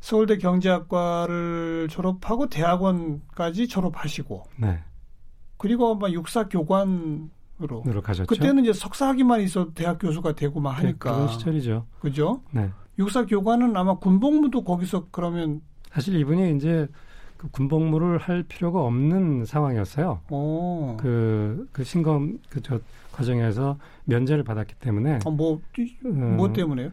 서울대 0.00 0.36
경제학과를 0.36 1.86
졸업하고 1.88 2.48
대학원까지 2.48 3.68
졸업하시고 3.68 4.42
네. 4.56 4.80
그리고 5.58 5.92
아마 5.92 6.10
육사 6.10 6.48
교관으로 6.48 7.30
가셨죠. 8.02 8.26
그때는 8.26 8.64
이제 8.64 8.72
석사학위만 8.72 9.42
있어 9.42 9.72
대학 9.74 9.98
교수가 10.00 10.32
되고 10.32 10.58
막 10.58 10.72
하니까 10.72 11.12
그런 11.14 11.28
시절이죠. 11.28 11.86
그죠? 12.00 12.42
네. 12.50 12.70
육사 12.98 13.26
교관은 13.26 13.76
아마 13.76 13.94
군복무도 13.98 14.64
거기서 14.64 15.06
그러면 15.10 15.60
사실 15.90 16.14
이분이 16.16 16.56
이제 16.56 16.88
그 17.36 17.48
군복무를 17.50 18.18
할 18.18 18.42
필요가 18.44 18.82
없는 18.82 19.44
상황이었어요. 19.44 20.20
오. 20.30 20.96
그, 20.98 21.68
그 21.72 21.82
신검 21.84 22.38
그 22.50 22.60
저 22.62 22.78
과정에서 23.12 23.78
면제를 24.04 24.42
받았기 24.42 24.74
때문에. 24.76 25.18
어, 25.24 25.30
뭐, 25.30 25.60
음, 26.06 26.36
뭐 26.36 26.52
때문에요? 26.52 26.90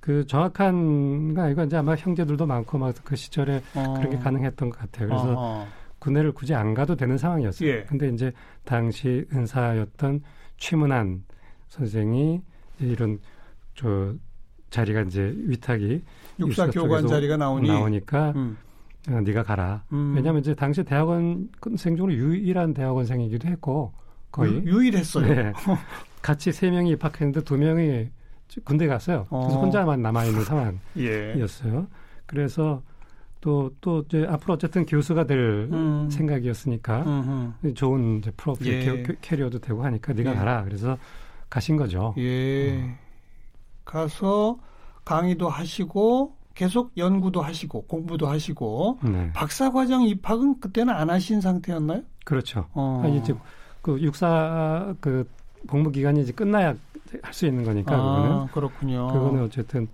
그 0.00 0.26
정확한 0.26 1.34
가 1.34 1.48
이거 1.48 1.64
이제 1.64 1.76
아마 1.76 1.94
형제들도 1.96 2.44
많고 2.46 2.78
막 2.78 2.94
그 3.04 3.16
시절에 3.16 3.62
어. 3.74 3.94
그런 3.94 4.10
게 4.10 4.18
가능했던 4.18 4.70
것 4.70 4.78
같아요. 4.78 5.08
그래서 5.08 5.32
어허. 5.32 5.66
군대를 6.00 6.32
굳이 6.32 6.54
안 6.54 6.74
가도 6.74 6.96
되는 6.96 7.16
상황이었어요. 7.18 7.68
예. 7.68 7.84
근데 7.84 8.08
이제 8.08 8.32
당시 8.64 9.24
은사였던 9.32 10.22
최문안 10.58 11.24
선생이 11.68 12.40
이런 12.80 13.18
저 13.74 14.14
자리가 14.72 15.02
이제 15.02 15.32
위탁이 15.36 16.02
육사 16.40 16.68
교관 16.70 17.06
자리가 17.06 17.36
나오니 17.36 17.68
나오니까 17.68 18.32
음. 18.34 18.56
어, 19.08 19.20
네가 19.20 19.42
가라. 19.42 19.84
음. 19.92 20.14
왜냐하면 20.16 20.40
이제 20.40 20.54
당시 20.54 20.82
대학원생 20.82 21.96
중으로 21.96 22.12
유일한 22.12 22.72
대학원생이기도 22.72 23.48
했고 23.48 23.92
거의 24.30 24.62
유, 24.64 24.82
일했어요 24.82 25.26
네. 25.26 25.52
같이 26.22 26.52
세 26.52 26.70
명이 26.70 26.90
입학했는데 26.92 27.44
두 27.44 27.58
명이 27.58 28.08
군대 28.64 28.86
갔어요. 28.86 29.26
그래서 29.28 29.58
어. 29.58 29.60
혼자만 29.60 30.00
남아 30.02 30.24
있는 30.24 30.44
상황이었어요. 30.44 31.78
예. 31.78 31.86
그래서 32.26 32.82
또, 33.40 33.70
또, 33.80 34.04
이제 34.06 34.24
앞으로 34.28 34.54
어쨌든 34.54 34.86
교수가 34.86 35.26
될 35.26 35.68
음. 35.72 36.08
생각이었으니까 36.10 37.02
음흠. 37.02 37.74
좋은 37.74 38.18
이제 38.18 38.30
프로필 38.36 38.72
예. 38.72 39.16
캐리어도 39.20 39.58
되고 39.58 39.84
하니까 39.84 40.12
네가 40.12 40.30
예. 40.30 40.34
가라. 40.34 40.64
그래서 40.64 40.96
가신 41.50 41.76
거죠. 41.76 42.14
예. 42.18 42.80
어. 42.80 43.01
가서 43.92 44.58
강의도 45.04 45.48
하시고 45.50 46.34
계속 46.54 46.92
연구도 46.96 47.42
하시고 47.42 47.82
공부도 47.86 48.26
하시고 48.26 48.98
네. 49.02 49.30
박사과정 49.34 50.04
입학은 50.04 50.60
그때는 50.60 50.94
안 50.94 51.10
하신 51.10 51.40
상태였나요? 51.42 52.02
그렇죠. 52.24 52.66
어. 52.72 53.02
아니 53.04 53.18
이제 53.18 53.34
그 53.82 54.00
육사 54.00 54.94
그 55.00 55.28
복무 55.66 55.90
기간이 55.90 56.22
이제 56.22 56.32
끝나야 56.32 56.74
할 57.22 57.34
수 57.34 57.44
있는 57.46 57.64
거니까 57.64 57.94
아, 57.94 57.98
그거는 57.98 58.46
그렇군요. 58.48 59.08
그거는 59.08 59.44
어쨌든 59.44 59.86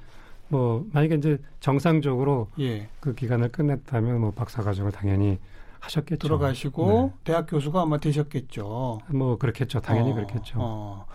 뭐 0.48 0.86
만약에 0.92 1.16
이제 1.16 1.38
정상적으로 1.58 2.48
예. 2.60 2.88
그 3.00 3.14
기간을 3.14 3.50
끝냈다면 3.50 4.20
뭐 4.20 4.30
박사 4.30 4.62
과정을 4.62 4.92
당연히 4.92 5.38
하셨겠죠. 5.80 6.18
들어가시고 6.18 6.86
네. 6.86 7.20
대학 7.24 7.46
교수가 7.50 7.82
아마 7.82 7.98
되셨겠죠. 7.98 9.00
뭐 9.08 9.36
그렇겠죠. 9.38 9.80
당연히 9.80 10.12
어, 10.12 10.14
그렇겠죠. 10.14 10.58
어. 10.60 11.06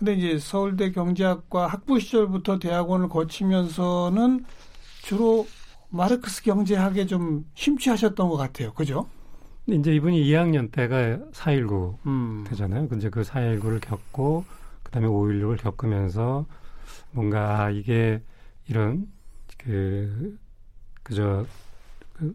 근데 0.00 0.14
이제 0.14 0.38
서울대 0.38 0.92
경제학과 0.92 1.66
학부 1.66 2.00
시절부터 2.00 2.58
대학원을 2.58 3.10
거치면서는 3.10 4.46
주로 5.02 5.46
마르크스 5.90 6.42
경제학에 6.42 7.04
좀 7.04 7.44
심취하셨던 7.54 8.30
것 8.30 8.38
같아요. 8.38 8.72
그죠? 8.72 9.06
이제 9.66 9.94
이분이 9.94 10.24
2학년 10.24 10.72
때가 10.72 11.18
4.19 11.32 11.96
음. 12.06 12.44
되잖아요. 12.48 12.88
근데 12.88 13.10
그 13.10 13.20
4.19를 13.20 13.78
겪고 13.82 14.46
그다음에 14.84 15.06
5.16을 15.06 15.60
겪으면서 15.60 16.46
뭔가 17.10 17.64
아, 17.64 17.70
이게 17.70 18.22
이런 18.68 19.06
그 19.58 20.38
그저 21.02 21.44
그 22.14 22.34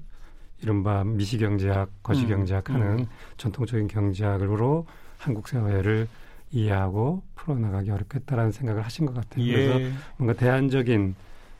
이른바 0.61 1.03
미시경제학, 1.03 2.03
거시경제학 2.03 2.69
음. 2.69 2.75
하는 2.75 2.99
음. 2.99 3.07
전통적인 3.37 3.87
경제학으로 3.87 4.85
한국 5.17 5.47
사회를 5.47 6.07
이해하고 6.55 7.21
풀어나가기 7.35 7.91
어렵겠다라는 7.91 8.51
생각을 8.51 8.83
하신 8.83 9.05
것 9.05 9.13
같아요. 9.13 9.45
예. 9.45 9.51
그래서 9.51 9.95
뭔가 10.17 10.33
대안적인 10.39 11.15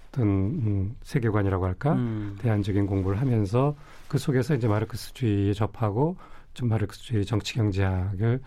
어떤 0.07 0.27
음, 0.27 0.95
세계관이라고 1.03 1.65
할까, 1.65 1.93
음. 1.93 2.37
대안적인 2.39 2.87
공부를 2.87 3.19
하면서 3.19 3.75
그 4.07 4.17
속에서 4.17 4.55
이제 4.55 4.67
마르크스주의에 4.67 5.53
접하고 5.53 6.15
좀 6.53 6.69
마르크스주의 6.69 7.25
정치 7.25 7.55
경제학을 7.55 8.41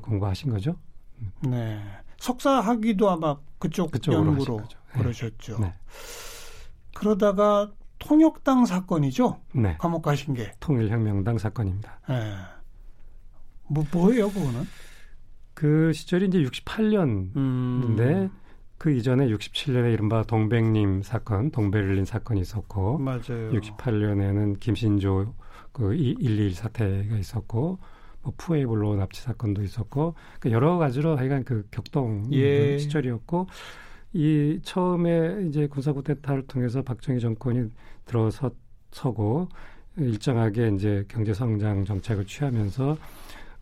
공부하신 0.00 0.52
거죠. 0.52 0.76
네. 1.40 1.82
석사 2.18 2.60
학위도 2.60 3.10
아마 3.10 3.36
그쪽 3.58 3.90
연구로 4.06 4.60
네. 4.60 5.00
그러셨죠. 5.00 5.58
네. 5.58 5.74
그러다가 6.94 7.72
통역당 7.98 8.64
사건이죠. 8.64 9.40
네. 9.52 9.76
감옥 9.78 10.02
가신 10.02 10.34
게 10.34 10.52
통일혁명당 10.60 11.38
사건입니다. 11.38 12.00
네. 12.08 12.36
뭐 13.66 13.84
뭐예요, 13.92 14.30
그거는? 14.30 14.64
그 15.58 15.92
시절이 15.92 16.26
이제 16.28 16.40
68년인데 16.40 17.36
음. 17.36 18.30
그 18.78 18.92
이전에 18.92 19.26
67년에 19.26 19.92
이른바 19.92 20.22
동백님 20.22 21.02
사건, 21.02 21.50
동베를린 21.50 22.04
사건이 22.04 22.40
있었고, 22.40 22.98
맞아요. 22.98 23.50
68년에는 23.50 24.60
김신조 24.60 25.34
그 25.72 25.88
121 25.88 26.54
사태가 26.54 27.16
있었고, 27.16 27.80
뭐 28.22 28.32
푸에블로 28.36 28.94
납치 28.94 29.20
사건도 29.20 29.64
있었고, 29.64 30.14
그 30.38 30.52
여러 30.52 30.78
가지로 30.78 31.18
하여간 31.18 31.42
그 31.42 31.66
격동 31.72 32.28
예. 32.34 32.78
시절이었고, 32.78 33.48
이 34.12 34.60
처음에 34.62 35.44
이제 35.48 35.66
군사 35.66 35.92
쿠데타를 35.92 36.46
통해서 36.46 36.82
박정희 36.82 37.18
정권이 37.18 37.68
들어서고 38.06 39.48
일정하게 39.96 40.70
이제 40.76 41.04
경제 41.08 41.34
성장 41.34 41.84
정책을 41.84 42.26
취하면서 42.26 42.96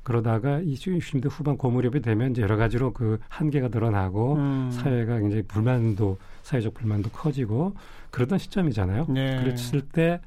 그러다가 0.06 0.60
이 0.60 0.76
60년대 0.76 1.28
후반 1.28 1.56
고무렵이 1.56 2.00
되면 2.00 2.30
이제 2.30 2.40
여러 2.40 2.56
가지로 2.56 2.92
그 2.92 3.18
한계가 3.28 3.70
드러나고 3.70 4.34
음. 4.36 4.70
사회가 4.70 5.18
굉장히 5.18 5.42
불만도 5.42 6.16
사회적 6.44 6.74
불만도 6.74 7.10
커지고 7.10 7.74
그러던 8.12 8.38
시점이잖아요. 8.38 9.06
네. 9.08 9.42
그랬을 9.42 9.80
때 9.80 10.20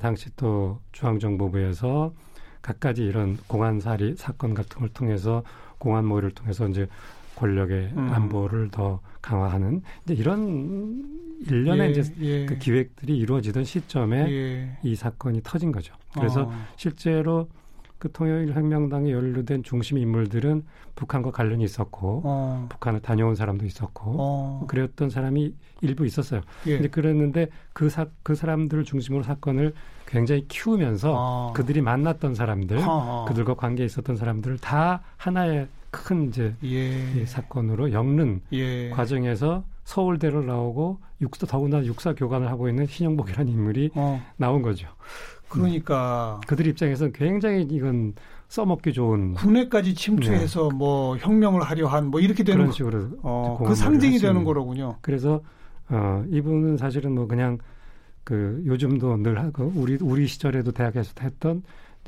당시 0.00 0.30
또 0.36 0.78
중앙정보부에서 0.92 2.12
갖가지 2.62 3.02
이런 3.02 3.36
공안살이 3.48 4.14
사건 4.16 4.54
같은 4.54 4.78
걸 4.78 4.88
통해서 4.90 5.42
공안 5.78 6.04
모의를 6.04 6.30
통해서 6.30 6.68
이제 6.68 6.86
권력의 7.34 7.92
음. 7.96 8.12
안보를 8.12 8.70
더 8.70 9.00
강화하는 9.22 9.82
이제 10.04 10.14
이런 10.14 11.04
일련의 11.48 11.88
예, 11.88 11.90
이제 11.90 12.14
예. 12.20 12.46
그 12.46 12.58
기획들이 12.58 13.18
이루어지던 13.18 13.64
시점에 13.64 14.30
예. 14.30 14.78
이 14.84 14.94
사건이 14.94 15.40
터진 15.42 15.72
거죠. 15.72 15.94
그래서 16.14 16.42
어. 16.42 16.52
실제로 16.76 17.48
그 18.00 18.10
통일혁명당에 18.10 19.12
연루된 19.12 19.62
중심 19.62 19.98
인물들은 19.98 20.64
북한과 20.96 21.30
관련이 21.32 21.62
있었고 21.62 22.22
어. 22.24 22.66
북한을 22.70 23.00
다녀온 23.00 23.34
사람도 23.34 23.66
있었고 23.66 24.14
어. 24.18 24.64
그랬던 24.68 25.10
사람이 25.10 25.54
일부 25.82 26.06
있었어요. 26.06 26.40
예. 26.66 26.76
근데 26.76 26.88
그랬는데 26.88 27.48
그, 27.74 27.90
사, 27.90 28.06
그 28.22 28.34
사람들을 28.34 28.84
중심으로 28.84 29.22
사건을 29.22 29.74
굉장히 30.06 30.48
키우면서 30.48 31.14
어. 31.14 31.52
그들이 31.54 31.82
만났던 31.82 32.34
사람들, 32.34 32.78
어어. 32.78 33.26
그들과 33.28 33.54
관계 33.54 33.84
있었던 33.84 34.16
사람들을 34.16 34.58
다 34.58 35.02
하나의 35.18 35.68
큰 35.90 36.28
이제 36.28 36.54
예. 36.64 37.26
사건으로 37.26 37.92
엮는 37.92 38.40
예. 38.52 38.88
과정에서 38.90 39.62
서울대를 39.84 40.46
나오고 40.46 41.00
육사 41.20 41.46
더군다나 41.46 41.84
육사 41.84 42.14
교관을 42.14 42.48
하고 42.48 42.68
있는 42.68 42.86
신영복이라는 42.86 43.52
인물이 43.52 43.90
어. 43.94 44.22
나온 44.36 44.62
거죠. 44.62 44.88
그러니까 45.48 46.36
음. 46.36 46.46
그들 46.46 46.66
입장에서는 46.68 47.12
굉장히 47.12 47.62
이건 47.62 48.14
써먹기 48.48 48.92
좋은 48.92 49.34
국내까지 49.34 49.94
침투해서 49.94 50.68
네. 50.70 50.76
뭐 50.76 51.16
혁명을 51.16 51.62
하려 51.62 51.86
한 51.88 52.06
뭐 52.06 52.20
이렇게 52.20 52.42
되는 52.44 52.60
그런 52.60 52.72
식으로 52.72 53.08
어, 53.22 53.58
그 53.64 53.74
상징이 53.74 54.18
되는 54.18 54.44
거로군요. 54.44 54.96
그래서 55.00 55.40
어, 55.88 56.24
이분은 56.30 56.76
사실은 56.76 57.12
뭐 57.14 57.26
그냥 57.26 57.58
그 58.24 58.62
요즘도 58.66 59.16
늘 59.18 59.40
하고 59.40 59.72
우리 59.74 59.98
우리 60.00 60.26
시절에도 60.26 60.72
대학에서 60.72 61.12
했던 61.20 61.62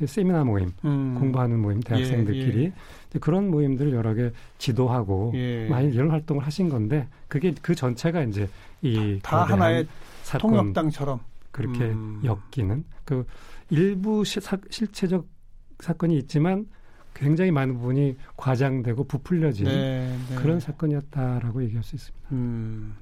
세미나 0.07 0.43
모임, 0.43 0.71
음. 0.85 1.15
공부하는 1.19 1.59
모임, 1.59 1.79
대학생들끼리 1.81 2.59
예, 2.59 2.73
예. 3.15 3.19
그런 3.19 3.49
모임들을 3.49 3.93
여러 3.93 4.13
개 4.13 4.31
지도하고 4.57 5.31
예. 5.35 5.67
많이 5.69 5.89
이런 5.93 6.09
활동을 6.11 6.43
하신 6.45 6.69
건데 6.69 7.07
그게 7.27 7.53
그 7.61 7.75
전체가 7.75 8.23
이제 8.23 8.47
이다 8.81 9.43
하나의 9.43 9.87
사건, 10.23 10.51
통역당처럼 10.51 11.19
그렇게 11.51 11.85
음. 11.85 12.21
엮이는 12.23 12.83
그 13.05 13.25
일부 13.69 14.23
시, 14.25 14.39
사, 14.39 14.57
실체적 14.69 15.27
사건이 15.79 16.17
있지만 16.19 16.65
굉장히 17.13 17.51
많은 17.51 17.75
부분이 17.75 18.17
과장되고 18.37 19.03
부풀려진 19.03 19.65
네, 19.65 20.17
네. 20.29 20.35
그런 20.35 20.59
사건이었다라고 20.59 21.63
얘기할 21.63 21.83
수 21.83 21.95
있습니다. 21.95 22.29
음. 22.31 22.95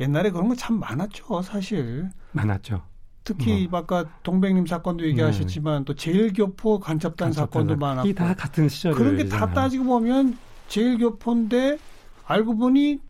옛날에 0.00 0.30
그런 0.30 0.48
거 0.48 0.54
참 0.54 0.78
많았죠, 0.78 1.42
사실. 1.42 2.08
많았죠. 2.32 2.82
특히 3.24 3.68
뭐. 3.70 3.80
아까 3.80 4.04
동백님 4.22 4.66
사건도 4.66 5.06
얘기하셨지만 5.06 5.80
네. 5.80 5.84
또 5.84 5.94
제일교포 5.94 6.80
간첩단, 6.80 7.26
간첩단 7.28 7.32
사건도 7.32 7.76
많았고. 7.76 8.08
이 8.08 8.14
다 8.14 8.34
같은 8.34 8.68
시절 8.68 8.94
그런 8.94 9.16
게 9.16 9.28
다 9.28 9.52
따지고 9.52 9.84
보면 9.84 10.36
제일교포인데 10.68 11.78
알고 12.26 12.56
보니 12.56 13.00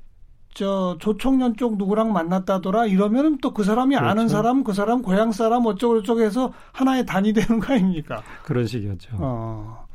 저 0.55 0.97
조총련 1.01 1.57
쪽 1.57 1.79
누구랑 1.79 2.13
만났다더라 2.13 2.85
이러면은 2.87 3.39
또 3.39 3.55
그 3.55 3.65
사람이 3.65 3.95
그렇죠. 3.95 4.11
아는 4.11 4.29
사람 4.29 4.65
그 4.65 4.75
사람 4.75 5.01
고향 5.01 5.33
사람 5.33 5.65
어쩌고 5.65 6.03
저쩌고 6.03 6.21
해서 6.21 6.53
하나의 6.73 7.07
단이 7.07 7.33
되는 7.33 7.59
거 7.59 7.73
아닙니까? 7.73 8.23
그런 8.45 8.67
식이었죠. 8.67 9.17
어. 9.19 9.87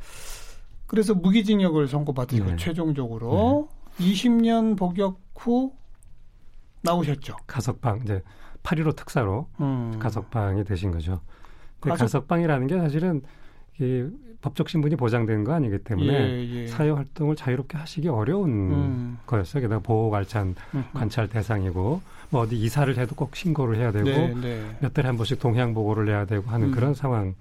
그래서 0.88 1.14
무기징역을 1.14 1.86
선고받으시고 1.86 2.50
네. 2.50 2.56
최종적으로 2.56 3.68
네. 3.98 4.04
20년 4.12 4.76
복역 4.76 5.20
후 5.36 5.72
나오셨죠. 6.82 7.36
가석방 7.46 8.00
이제 8.04 8.22
8.15 8.62 8.96
특사로 8.96 9.48
음. 9.60 9.98
가석방이 9.98 10.64
되신 10.64 10.90
거죠. 10.90 11.20
가석... 11.80 11.98
가석방이라는 11.98 12.66
게 12.66 12.78
사실은 12.78 13.22
이 13.80 14.06
법적 14.40 14.68
신분이 14.68 14.96
보장된 14.96 15.44
거 15.44 15.52
아니기 15.52 15.78
때문에 15.78 16.12
예, 16.12 16.48
예. 16.54 16.66
사회 16.68 16.90
활동을 16.90 17.34
자유롭게 17.36 17.76
하시기 17.76 18.08
어려운 18.08 18.50
음. 18.50 19.18
거였어요. 19.26 19.62
게다가 19.62 19.80
보호 19.80 20.10
관찰 20.10 20.54
관찰 20.92 21.28
대상이고 21.28 22.00
뭐 22.30 22.42
어디 22.42 22.56
이사를 22.56 22.96
해도 22.96 23.14
꼭 23.14 23.34
신고를 23.34 23.76
해야 23.76 23.90
되고 23.90 24.04
네, 24.04 24.34
네. 24.34 24.76
몇 24.80 24.94
달에 24.94 25.08
한 25.08 25.16
번씩 25.16 25.40
동향 25.40 25.74
보고를 25.74 26.08
해야 26.08 26.24
되고 26.24 26.50
하는 26.50 26.68
음. 26.68 26.72
그런 26.72 26.94
상황 26.94 27.34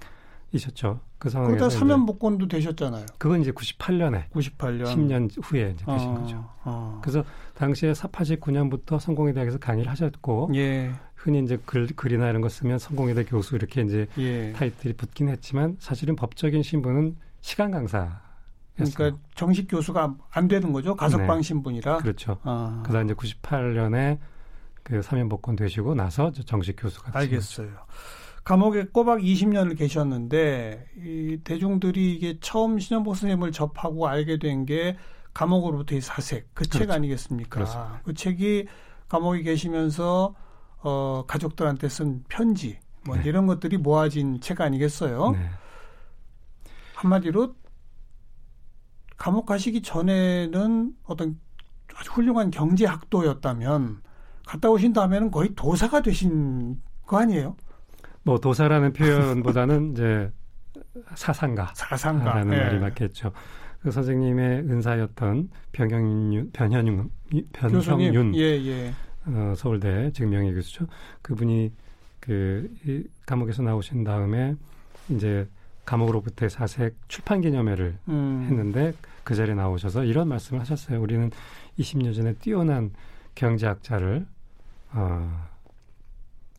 이셨죠. 0.51 0.99
그 1.17 1.29
상황에서 1.29 1.57
그러다 1.57 1.69
사면 1.77 2.05
복권도 2.05 2.47
되셨잖아요. 2.47 3.05
그건 3.17 3.41
이제 3.41 3.51
98년에 3.51 4.29
98년 4.29 4.85
10년 4.85 5.43
후에 5.43 5.73
이제 5.75 5.85
되신 5.85 6.09
어, 6.09 6.21
거죠. 6.21 6.49
어. 6.63 6.99
그래서 7.01 7.23
당시에 7.55 7.91
489년부터 7.93 8.99
성공회 8.99 9.33
대학에서 9.33 9.57
강의를 9.57 9.91
하셨고 9.91 10.51
예. 10.55 10.91
흔히 11.15 11.43
이제 11.43 11.59
글, 11.65 11.87
글이나 11.87 12.29
이런 12.29 12.41
거 12.41 12.49
쓰면 12.49 12.79
성공회대 12.79 13.25
교수 13.25 13.55
이렇게 13.55 13.81
이제 13.81 14.07
예. 14.17 14.53
타이틀이 14.53 14.93
붙긴 14.93 15.29
했지만 15.29 15.75
사실은 15.79 16.15
법적인 16.15 16.63
신분은 16.63 17.17
시간 17.41 17.71
강사. 17.71 18.21
그러니까 18.75 19.17
정식 19.33 19.67
교수가 19.67 20.15
안 20.29 20.47
되는 20.47 20.71
거죠. 20.71 20.95
가석방 20.95 21.37
네. 21.37 21.41
신분이라. 21.41 21.97
그렇죠. 21.97 22.37
아. 22.43 22.83
그다음 22.85 23.05
이제 23.05 23.15
98년에 23.15 24.19
그 24.83 25.01
사면 25.01 25.27
복권 25.27 25.55
되시고 25.55 25.95
나서 25.95 26.31
저 26.31 26.43
정식 26.43 26.75
교수가 26.77 27.11
알겠어요. 27.17 27.69
감옥에 28.47 28.85
꼬박 28.85 29.19
20년을 29.19 29.77
계셨는데 29.77 30.87
이 31.03 31.37
대중들이 31.43 32.13
이게 32.13 32.37
처음 32.39 32.79
신현복 32.79 33.17
선생님을 33.17 33.51
접하고 33.51 34.07
알게 34.07 34.39
된 34.39 34.65
게 34.65 34.95
감옥으로부터의 35.33 35.99
사색 35.99 36.55
그책 36.55 36.83
그렇죠. 36.83 36.93
아니겠습니까? 36.93 37.49
그렇습니다. 37.49 38.01
그 38.05 38.13
책이 38.13 38.67
감옥에 39.09 39.41
계시면서 39.41 40.33
어 40.77 41.25
가족들한테 41.27 41.89
쓴 41.89 42.23
편지 42.29 42.79
뭐 43.05 43.17
네. 43.17 43.23
이런 43.25 43.47
것들이 43.47 43.77
모아진 43.77 44.39
책 44.39 44.61
아니겠어요? 44.61 45.31
네. 45.31 45.49
한마디로 46.95 47.53
감옥 49.17 49.45
가시기 49.45 49.81
전에는 49.81 50.93
어떤 51.03 51.37
아주 51.95 52.11
훌륭한 52.11 52.49
경제학도였다면 52.49 54.01
갔다 54.45 54.69
오신 54.69 54.93
다음에는 54.93 55.31
거의 55.31 55.53
도사가 55.53 56.01
되신 56.01 56.81
거 57.05 57.17
아니에요? 57.17 57.57
뭐 58.27 58.37
도사라는 58.37 58.91
표현보다는 58.91 59.93
이제 59.95 60.29
사상가. 61.15 61.71
사상가. 61.73 62.33
라는 62.33 62.57
예. 62.57 62.61
말이 62.61 62.79
맞겠죠. 62.79 63.31
그 63.79 63.89
선생님의 63.89 64.59
은사였던 64.69 65.49
변경윤, 65.71 66.51
변현윤, 66.51 67.09
변형윤 67.53 68.35
예, 68.35 68.41
예. 68.41 68.93
어, 69.27 69.53
서울대 69.55 70.11
지금 70.11 70.31
명예 70.31 70.53
교수죠. 70.53 70.87
그분이 71.21 71.71
그 72.19 72.69
이, 72.85 73.03
감옥에서 73.25 73.63
나오신 73.63 74.03
다음에 74.03 74.55
이제 75.07 75.47
감옥으로부터의 75.85 76.49
사색 76.49 76.97
출판 77.07 77.39
기념회를 77.39 77.97
음. 78.09 78.45
했는데 78.45 78.93
그 79.23 79.35
자리에 79.35 79.55
나오셔서 79.55 80.03
이런 80.03 80.27
말씀을 80.27 80.59
하셨어요. 80.59 81.01
우리는 81.01 81.31
20년 81.79 82.13
전에 82.13 82.33
뛰어난 82.33 82.91
경제학자를 83.35 84.25
어, 84.91 85.47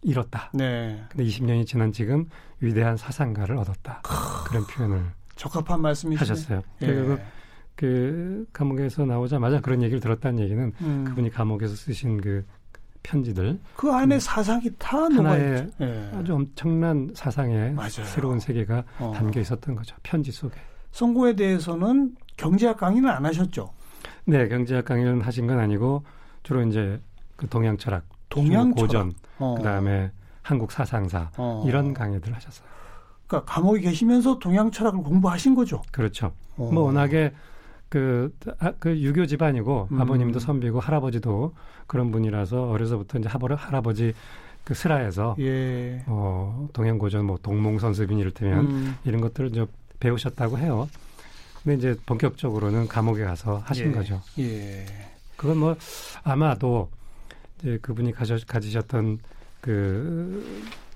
잃었다. 0.08 0.50
네. 0.54 1.04
근데 1.10 1.24
20년이 1.24 1.66
지난 1.66 1.92
지금 1.92 2.26
위대한 2.60 2.96
사상가를 2.96 3.56
얻었다. 3.58 4.00
그런 4.46 4.66
표현을 4.66 5.02
적합한 5.36 5.80
말씀이시네. 5.82 6.18
하셨어요. 6.18 6.62
예. 6.82 6.86
그리고 6.86 7.18
그 7.76 8.46
감옥에서 8.52 9.04
나오자마자 9.04 9.60
그런 9.60 9.82
얘기를 9.82 10.00
들었다는 10.00 10.40
얘기는 10.40 10.72
음. 10.80 11.04
그분이 11.04 11.30
감옥에서 11.30 11.76
쓰신 11.76 12.20
그 12.20 12.44
편지들 13.02 13.60
그 13.76 13.92
안에 13.92 14.18
사상이 14.18 14.68
다 14.78 15.04
하나의. 15.04 15.70
예. 15.80 16.10
아주 16.14 16.34
엄청난 16.34 17.10
사상의 17.14 17.72
맞아요. 17.74 17.90
새로운 17.90 18.40
세계가 18.40 18.84
어. 18.98 19.12
담겨 19.14 19.40
있었던 19.40 19.76
거죠. 19.76 19.94
편지 20.02 20.32
속에. 20.32 20.56
성공에 20.90 21.36
대해서는 21.36 22.16
경제학 22.36 22.78
강의는 22.78 23.08
안 23.08 23.24
하셨죠. 23.26 23.70
네, 24.24 24.48
경제학 24.48 24.84
강의는 24.86 25.20
하신 25.20 25.46
건 25.46 25.58
아니고 25.60 26.04
주로 26.42 26.62
이제 26.62 27.00
그 27.36 27.48
동양 27.48 27.76
철학, 27.76 28.04
동양 28.28 28.70
고전, 28.72 29.12
어. 29.38 29.54
그다음에 29.56 30.10
한국 30.42 30.72
사상사 30.72 31.30
어. 31.36 31.64
이런 31.66 31.92
강의들 31.92 32.34
하셨어요. 32.34 32.66
그러니까 33.26 33.52
감옥에 33.52 33.80
계시면서 33.80 34.38
동양 34.38 34.70
철학을 34.70 35.02
공부하신 35.02 35.54
거죠. 35.54 35.82
그렇죠. 35.92 36.32
어. 36.56 36.70
뭐 36.72 36.84
워낙에 36.84 37.32
그, 37.88 38.34
아, 38.58 38.72
그 38.78 38.98
유교 39.00 39.26
집안이고 39.26 39.88
음. 39.90 40.00
아버님도 40.00 40.38
선비고 40.38 40.80
할아버지도 40.80 41.54
그런 41.86 42.10
분이라서 42.10 42.68
어려서부터 42.68 43.18
이제 43.18 43.28
하버 43.28 43.54
할아버지 43.54 44.14
그 44.64 44.74
슬하에서 44.74 45.36
예. 45.38 46.04
어, 46.06 46.68
동양 46.74 46.98
고전 46.98 47.24
뭐 47.24 47.38
동몽 47.42 47.78
선습인 47.78 48.18
이를테면 48.18 48.66
음. 48.66 48.96
이런 49.04 49.22
것들을 49.22 49.52
좀 49.52 49.66
배우셨다고 50.00 50.58
해요. 50.58 50.88
근데 51.62 51.76
이제 51.76 52.00
본격적으로 52.04 52.70
는 52.70 52.86
감옥에 52.86 53.24
가서 53.24 53.62
하신 53.64 53.88
예. 53.88 53.92
거죠. 53.92 54.20
예. 54.38 54.84
그건 55.36 55.58
뭐 55.58 55.76
아마도 56.22 56.90
이제 57.58 57.78
그분이 57.82 58.12
가져, 58.12 58.38
가지셨던 58.46 59.18
그 59.60 60.44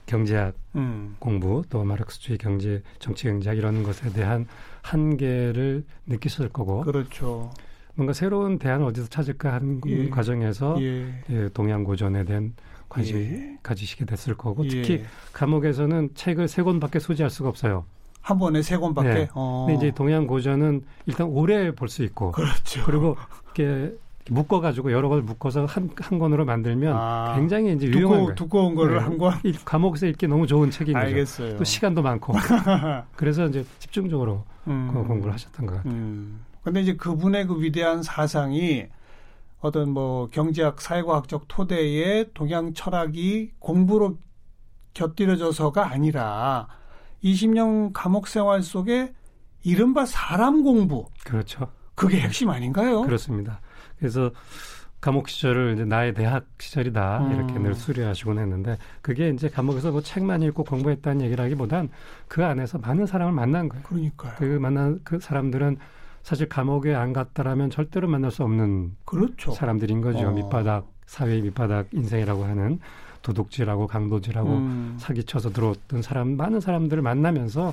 경제학 0.06 0.54
음. 0.76 1.16
공부 1.18 1.62
또 1.70 1.84
마르크스주의 1.84 2.38
경제 2.38 2.82
정치 2.98 3.24
경제학 3.24 3.56
이런 3.56 3.82
것에 3.82 4.10
대한 4.12 4.46
한계를 4.82 5.84
느끼셨을 6.06 6.48
거고 6.50 6.82
그렇죠. 6.82 7.50
뭔가 7.94 8.12
새로운 8.12 8.58
대안을 8.58 8.86
어디서 8.86 9.08
찾을까 9.08 9.52
하는 9.54 9.80
예. 9.86 10.08
과정에서 10.08 10.76
예. 10.80 11.12
예, 11.30 11.48
동양 11.52 11.84
고전에 11.84 12.24
대한 12.24 12.54
관심 12.88 13.18
예. 13.18 13.58
가지시게 13.62 14.04
됐을 14.06 14.34
거고 14.34 14.64
예. 14.66 14.68
특히 14.68 15.04
감옥에서는 15.32 16.10
책을 16.14 16.48
세 16.48 16.62
권밖에 16.62 16.98
소지할 16.98 17.30
수가 17.30 17.48
없어요. 17.48 17.84
한 18.22 18.38
번에 18.38 18.62
세 18.62 18.76
권밖에. 18.76 19.08
네. 19.14 19.28
어. 19.34 19.66
근데 19.66 19.78
이제 19.88 19.94
동양 19.94 20.26
고전은 20.26 20.82
일단 21.06 21.26
오래 21.26 21.70
볼 21.74 21.88
수 21.88 22.02
있고 22.04 22.32
그렇죠. 22.32 22.82
그리고 22.86 23.16
이렇게 23.56 23.94
묶어가지고 24.30 24.92
여러 24.92 25.08
걸 25.08 25.22
묶어서 25.22 25.64
한, 25.64 25.90
한 25.96 26.18
권으로 26.18 26.44
만들면 26.44 26.96
아. 26.96 27.34
굉장히 27.36 27.72
이제 27.74 27.86
유용한 27.86 28.00
두꺼, 28.02 28.24
거예요. 28.24 28.34
두꺼운 28.34 28.74
거를 28.74 28.96
네. 28.96 29.02
한 29.02 29.18
권. 29.18 29.34
이 29.44 29.52
감옥에서 29.64 30.06
읽기 30.06 30.28
너무 30.28 30.46
좋은 30.46 30.70
책인 30.70 30.94
거죠. 30.94 31.06
알겠어요. 31.06 31.56
또 31.56 31.64
시간도 31.64 32.02
많고 32.02 32.34
그래서 33.16 33.46
이제 33.46 33.64
집중적으로 33.78 34.44
음. 34.68 34.90
그 34.92 35.02
공부를 35.02 35.32
하셨던 35.32 35.66
것 35.66 35.76
같아요. 35.76 35.92
음. 35.92 36.44
근데 36.62 36.80
이제 36.80 36.94
그분의 36.94 37.46
그 37.46 37.60
위대한 37.60 38.02
사상이 38.02 38.86
어떤 39.60 39.90
뭐 39.90 40.28
경제학, 40.30 40.80
사회과학적 40.80 41.46
토대에 41.48 42.26
동양 42.34 42.74
철학이 42.74 43.52
공부로 43.58 44.18
곁들여져서가 44.94 45.90
아니라 45.90 46.68
20년 47.24 47.90
감옥 47.92 48.28
생활 48.28 48.62
속에 48.62 49.12
이른바 49.64 50.04
사람 50.04 50.62
공부. 50.62 51.06
그렇죠. 51.24 51.68
그게 51.94 52.20
핵심 52.20 52.50
아닌가요? 52.50 53.02
그렇습니다. 53.02 53.60
그래서 54.02 54.32
감옥 55.00 55.28
시절을 55.28 55.74
이제 55.74 55.84
나의 55.84 56.12
대학 56.12 56.44
시절이다 56.58 57.26
음. 57.26 57.34
이렇게 57.34 57.58
늘 57.60 57.74
수료하시곤 57.74 58.38
했는데 58.38 58.76
그게 59.00 59.30
이제 59.30 59.48
감옥에서 59.48 59.92
뭐 59.92 60.00
책만 60.00 60.42
읽고 60.42 60.64
공부했다는 60.64 61.24
얘기라기보단 61.26 61.88
그 62.26 62.44
안에서 62.44 62.78
많은 62.78 63.06
사람을 63.06 63.32
만난 63.32 63.68
거예요. 63.68 63.84
그러니까요. 63.84 64.34
그 64.38 64.44
만난 64.44 65.00
그 65.04 65.20
사람들은 65.20 65.78
사실 66.24 66.48
감옥에 66.48 66.94
안 66.94 67.12
갔다라면 67.12 67.70
절대로 67.70 68.08
만날 68.08 68.32
수 68.32 68.42
없는 68.42 68.96
그렇죠. 69.04 69.52
사람들인 69.52 70.00
거죠. 70.00 70.28
어. 70.28 70.30
밑바닥 70.32 70.88
사회의 71.06 71.42
밑바닥 71.42 71.88
인생이라고 71.92 72.44
하는 72.44 72.80
도둑질하고 73.22 73.86
강도질하고 73.86 74.50
음. 74.50 74.96
사기쳐서 74.98 75.50
들어왔던 75.50 76.02
사람 76.02 76.36
많은 76.36 76.60
사람들을 76.60 77.02
만나면서 77.02 77.72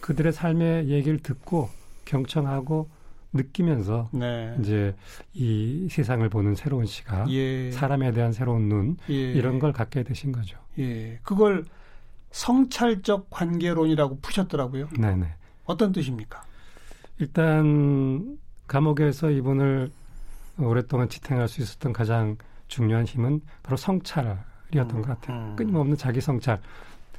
그들의 0.00 0.32
삶의 0.32 0.88
얘기를 0.88 1.18
듣고 1.18 1.68
경청하고 2.06 2.88
느끼면서 3.32 4.08
네. 4.12 4.56
이제 4.60 4.94
이 5.34 5.88
세상을 5.90 6.26
보는 6.28 6.54
새로운 6.54 6.86
시각, 6.86 7.30
예. 7.30 7.70
사람에 7.70 8.12
대한 8.12 8.32
새로운 8.32 8.68
눈 8.68 8.96
예. 9.10 9.14
이런 9.32 9.58
걸 9.58 9.72
갖게 9.72 10.02
되신 10.02 10.32
거죠. 10.32 10.58
예. 10.78 11.18
그걸 11.22 11.64
성찰적 12.30 13.30
관계론이라고 13.30 14.20
푸셨더라고요. 14.20 14.88
네네. 14.98 15.26
어떤 15.64 15.92
뜻입니까? 15.92 16.42
일단 17.18 18.38
감옥에서 18.66 19.30
이분을 19.30 19.90
오랫동안 20.58 21.08
지탱할 21.08 21.48
수 21.48 21.62
있었던 21.62 21.92
가장 21.92 22.36
중요한 22.68 23.04
힘은 23.04 23.40
바로 23.62 23.76
성찰이었던 23.76 24.90
음, 24.90 25.02
것 25.02 25.08
같아요. 25.20 25.50
음. 25.50 25.56
끊임없는 25.56 25.96
자기 25.96 26.20
성찰. 26.20 26.60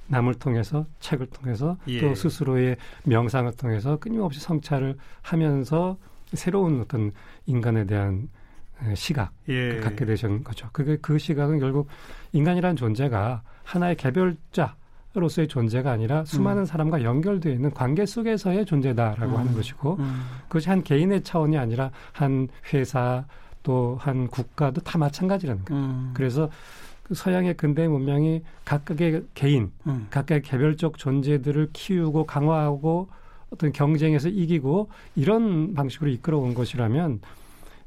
남을 0.08 0.36
통해서 0.36 0.86
책을 1.00 1.28
통해서 1.28 1.78
예. 1.88 2.00
또 2.02 2.15
스스로의 2.15 2.78
명상을 3.06 3.52
통해서 3.54 3.98
끊임없이 3.98 4.39
성찰을 4.39 4.98
하면서 5.22 5.98
새로운 6.34 6.82
어떤 6.82 7.12
인간에 7.46 7.86
대한 7.86 8.30
에, 8.84 8.96
시각 8.96 9.32
예. 9.50 9.54
을 9.54 9.82
갖게 9.82 10.06
되신 10.06 10.43
거죠. 10.43 10.70
그게 10.72 10.98
그 11.02 11.17
시각은 11.17 11.60
결국 11.60 11.88
인간이라는 12.34 12.76
존재가 12.76 13.41
하나의 13.63 13.96
개별자 13.96 14.76
로서의 15.13 15.48
존재가 15.48 15.91
아니라 15.91 16.24
수많은 16.26 16.62
음. 16.62 16.65
사람과 16.65 17.02
연결되어 17.02 17.52
있는 17.52 17.72
관계 17.72 18.06
속에서의 18.06 18.65
존재다라고 18.65 19.34
음. 19.34 19.38
하는 19.38 19.54
것이고 19.56 19.96
음. 19.98 20.26
그것이 20.48 20.70
한 20.70 20.84
개인의 20.84 21.24
차원이 21.24 21.58
아니라 21.58 21.89
한 22.12 22.48
회사 22.72 23.26
또 23.63 23.98
한 24.00 24.28
국가도 24.28 24.80
다 24.82 24.98
마찬가지라는 24.98 25.65
거예요. 25.65 25.84
음. 25.84 26.12
그래서 26.13 26.50
그 27.08 27.13
서양의 27.15 27.56
근대 27.56 27.88
문명이 27.88 28.41
각각의 28.65 29.24
개인, 29.34 29.72
음. 29.88 30.08
각각의 30.10 30.41
개별적 30.41 30.98
존재들을 30.98 31.70
키우고 31.72 32.26
강화하고 32.26 33.08
어떤 33.50 33.72
경쟁에서 33.72 34.28
이기고 34.28 34.89
이런 35.15 35.74
방식으로 35.74 36.12
이끌어온 36.12 36.54
것이라면 36.54 37.22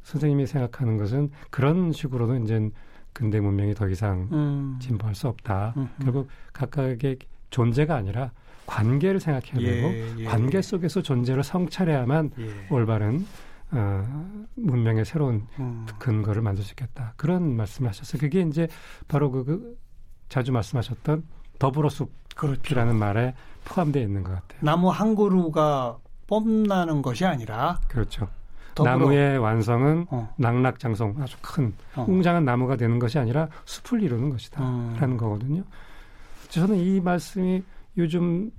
선생님이 0.04 0.46
생각하는 0.46 0.96
것은 0.96 1.30
그런 1.50 1.92
식으로는 1.92 2.44
이제 2.44 2.70
근대 3.12 3.40
문명이 3.40 3.74
더 3.74 3.88
이상 3.88 4.28
음. 4.33 4.78
진보할 4.80 5.14
수 5.14 5.28
없다. 5.28 5.74
음. 5.76 5.88
결국 6.02 6.28
각각의 6.54 7.18
존재가 7.50 7.94
아니라 7.94 8.30
관계를 8.64 9.20
생각해야 9.20 9.59
되고 9.59 9.88
예, 9.88 10.14
예. 10.18 10.24
관계 10.24 10.62
속에서 10.62 11.02
존재를 11.02 11.42
성찰해야만 11.42 12.30
예. 12.38 12.66
올바른 12.70 13.26
어, 13.72 14.44
문명의 14.56 15.04
새로운 15.04 15.46
음. 15.59 15.87
근거를 15.98 16.42
만들 16.42 16.64
수 16.64 16.72
있겠다. 16.72 17.14
그런 17.16 17.56
말씀을 17.56 17.90
하셨어요. 17.90 18.20
그게 18.20 18.40
이제 18.42 18.68
바로 19.09 19.30
그, 19.30 19.44
그 19.44 19.78
자주 20.28 20.52
말씀하셨던 20.52 21.24
더불어 21.59 21.88
숲이라는 21.88 22.59
그렇죠. 22.62 22.94
말에 22.94 23.35
포함되어 23.64 24.02
있는 24.02 24.22
것 24.22 24.33
같아요. 24.33 24.59
나무 24.62 24.88
한 24.88 25.14
그루가 25.14 25.98
뽐나는 26.26 27.02
것이 27.02 27.24
아니라 27.24 27.78
그렇죠. 27.88 28.28
나무의 28.83 29.38
완성은 29.38 30.06
어. 30.11 30.33
낙락장성 30.37 31.16
아주 31.20 31.37
큰 31.42 31.74
어. 31.96 32.06
웅장한 32.09 32.44
나무가 32.44 32.76
되는 32.76 32.98
것이 32.98 33.18
아니라 33.18 33.48
숲을 33.64 34.02
이루는 34.02 34.30
것이다라는 34.30 35.02
음. 35.02 35.16
거거든요. 35.16 35.64
저는 36.48 36.76
이 36.76 37.00
말씀이 37.00 37.62
요즘 37.98 38.50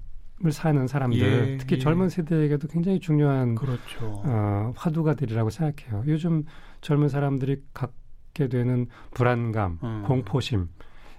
을 0.43 0.51
사는 0.51 0.87
사람들, 0.87 1.19
예, 1.19 1.57
특히 1.57 1.75
예. 1.75 1.79
젊은 1.79 2.09
세대에게도 2.09 2.67
굉장히 2.67 2.99
중요한 2.99 3.53
그렇죠. 3.55 4.23
어, 4.25 4.73
화두가 4.75 5.13
되리라고 5.13 5.49
생각해요. 5.49 6.03
요즘 6.07 6.45
젊은 6.81 7.09
사람들이 7.09 7.61
갖게 7.73 8.47
되는 8.47 8.87
불안감, 9.11 9.77
음. 9.83 10.03
공포심 10.07 10.67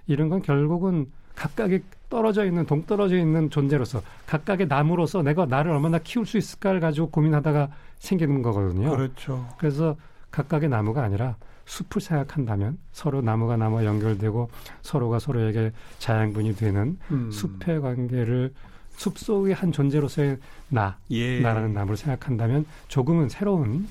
이런 0.07 0.29
건 0.29 0.41
결국은 0.41 1.07
각각의 1.35 1.83
떨어져 2.09 2.45
있는 2.45 2.65
동떨어져 2.65 3.17
있는 3.17 3.49
존재로서 3.49 4.01
각각의 4.27 4.67
나무로서 4.67 5.23
내가 5.23 5.45
나를 5.45 5.71
얼마나 5.71 5.97
키울 5.97 6.25
수 6.25 6.37
있을까를 6.37 6.79
가지고 6.79 7.09
고민하다가 7.09 7.69
생기는 7.99 8.41
거거든요. 8.41 8.89
그렇죠. 8.89 9.47
그래서 9.57 9.95
각각의 10.31 10.69
나무가 10.69 11.03
아니라 11.03 11.37
숲을 11.65 12.01
생각한다면 12.01 12.77
서로 12.91 13.21
나무가 13.21 13.55
나무와 13.57 13.85
연결되고 13.85 14.49
서로가 14.81 15.19
서로에게 15.19 15.71
자양분이 15.99 16.55
되는 16.55 16.97
음. 17.11 17.31
숲의 17.31 17.81
관계를 17.81 18.53
숲 18.95 19.17
속의 19.17 19.53
한 19.53 19.71
존재로서의 19.71 20.37
나, 20.69 20.97
예. 21.11 21.39
나라는 21.39 21.73
나무를 21.73 21.97
생각한다면 21.97 22.65
조금은 22.87 23.29
새로운 23.29 23.87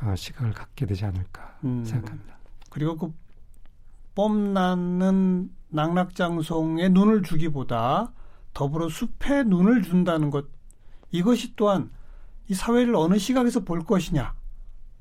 어, 0.00 0.14
시각을 0.16 0.52
갖게 0.52 0.86
되지 0.86 1.04
않을까 1.04 1.56
음. 1.64 1.84
생각합니다. 1.84 2.34
그리고 2.70 2.96
그 2.96 3.12
뽐나는 4.14 5.50
낙락장송에 5.68 6.88
눈을 6.90 7.22
주기보다 7.22 8.12
더불어 8.52 8.88
숲에 8.88 9.42
눈을 9.44 9.82
준다는 9.82 10.30
것 10.30 10.46
이것이 11.10 11.54
또한 11.56 11.90
이 12.48 12.54
사회를 12.54 12.94
어느 12.94 13.18
시각에서 13.18 13.60
볼 13.60 13.84
것이냐 13.84 14.34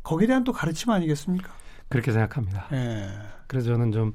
거기에 0.01 0.27
대한 0.27 0.43
또 0.43 0.51
가르침 0.51 0.89
아니겠습니까? 0.89 1.51
그렇게 1.89 2.11
생각합니다. 2.11 2.67
예. 2.71 3.09
그래서 3.47 3.67
저는 3.67 3.91
좀 3.91 4.13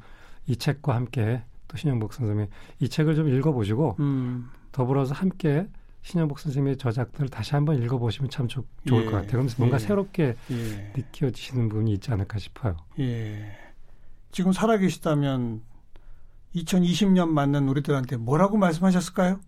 이 0.48 0.56
책과 0.56 0.94
함께 0.94 1.42
또 1.68 1.76
신영복 1.76 2.14
선생님이 2.14 2.48
이 2.80 2.88
책을 2.88 3.14
좀 3.14 3.28
읽어보시고 3.28 3.96
음. 4.00 4.50
더불어서 4.78 5.12
함께 5.12 5.66
신영복 6.02 6.38
선생님의 6.38 6.76
저작들을 6.76 7.30
다시 7.30 7.56
한번 7.56 7.82
읽어보시면 7.82 8.30
참 8.30 8.46
조, 8.46 8.64
좋을 8.86 9.02
예. 9.02 9.04
것 9.06 9.10
같아요. 9.10 9.32
그러면서 9.32 9.56
뭔가 9.58 9.74
예. 9.74 9.78
새롭게 9.80 10.36
예. 10.52 10.92
느껴지시는 10.96 11.68
부분이 11.68 11.94
있지 11.94 12.12
않을까 12.12 12.38
싶어요. 12.38 12.76
예. 13.00 13.56
지금 14.30 14.52
살아계시다면 14.52 15.62
2020년 16.54 17.28
맞는 17.30 17.68
우리들한테 17.68 18.18
뭐라고 18.18 18.56
말씀하셨을까요? 18.56 19.40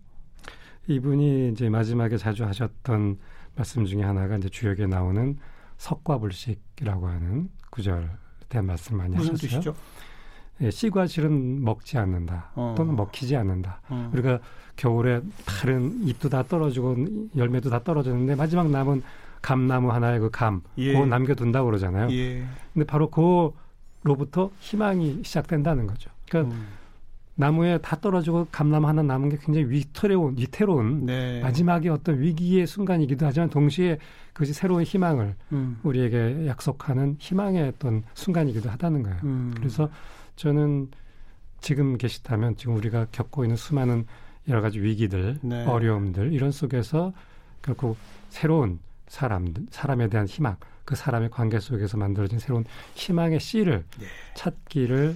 이분이 0.87 1.51
이제 1.51 1.69
마지막에 1.69 2.17
자주 2.17 2.43
하셨던 2.43 3.17
말씀 3.55 3.85
중에 3.85 4.03
하나가 4.03 4.35
이제 4.35 4.49
주역에 4.49 4.85
나오는 4.85 5.37
석과불식이라고 5.77 7.07
하는 7.07 7.49
구절에 7.69 8.05
대한 8.49 8.65
말씀 8.65 8.97
많이 8.97 9.15
무슨 9.15 9.35
하셨어요. 9.35 9.61
뜻이죠? 9.61 9.75
예, 10.61 10.71
씨과 10.71 11.07
실은 11.07 11.63
먹지 11.63 11.97
않는다 11.97 12.51
어. 12.55 12.75
또는 12.77 12.95
먹히지 12.95 13.35
않는다. 13.35 13.81
어. 13.89 14.09
우리가 14.13 14.39
겨울에 14.75 15.21
다른 15.45 16.07
잎도 16.07 16.29
다 16.29 16.43
떨어지고 16.43 16.95
열매도 17.35 17.69
다 17.69 17.83
떨어졌는데 17.83 18.35
마지막 18.35 18.69
남은 18.69 19.03
감나무 19.41 19.91
하나의 19.91 20.19
그 20.19 20.29
감, 20.29 20.61
예. 20.77 20.93
그거 20.93 21.05
남겨둔다고 21.05 21.65
그러잖아요. 21.65 22.11
예. 22.11 22.43
근데 22.73 22.85
바로 22.85 23.09
그로부터 23.09 24.51
희망이 24.59 25.21
시작된다는 25.23 25.87
거죠. 25.87 26.09
그러니까 26.29 26.55
음. 26.55 26.67
나무에 27.35 27.79
다 27.79 27.99
떨어지고 27.99 28.47
감나무 28.51 28.87
하나 28.87 29.01
남은 29.01 29.29
게 29.29 29.37
굉장히 29.41 29.67
위태로운, 29.69 30.37
위태로운 30.37 31.05
네. 31.07 31.41
마지막에 31.41 31.89
어떤 31.89 32.19
위기의 32.19 32.67
순간이기도 32.67 33.25
하지만 33.25 33.49
동시에 33.49 33.97
그것이 34.33 34.53
새로운 34.53 34.83
희망을 34.83 35.35
음. 35.51 35.79
우리에게 35.83 36.45
약속하는 36.47 37.15
희망의 37.19 37.69
어떤 37.69 38.03
순간이기도 38.13 38.69
하다는 38.69 39.03
거예요. 39.03 39.17
음. 39.23 39.53
그래서 39.57 39.89
저는 40.41 40.89
지금 41.59 41.99
계시다면 41.99 42.57
지금 42.57 42.75
우리가 42.75 43.05
겪고 43.11 43.43
있는 43.43 43.55
수많은 43.55 44.07
여러 44.47 44.59
가지 44.59 44.81
위기들, 44.81 45.37
네. 45.43 45.65
어려움들 45.65 46.33
이런 46.33 46.49
속에서 46.49 47.13
결국 47.61 47.95
새로운 48.29 48.79
사람들, 49.07 49.67
사람에 49.69 50.07
대한 50.07 50.25
희망, 50.25 50.57
그 50.83 50.95
사람의 50.95 51.29
관계 51.29 51.59
속에서 51.59 51.95
만들어진 51.97 52.39
새로운 52.39 52.65
희망의 52.95 53.39
씨를 53.39 53.85
네. 53.99 54.07
찾기를 54.33 55.15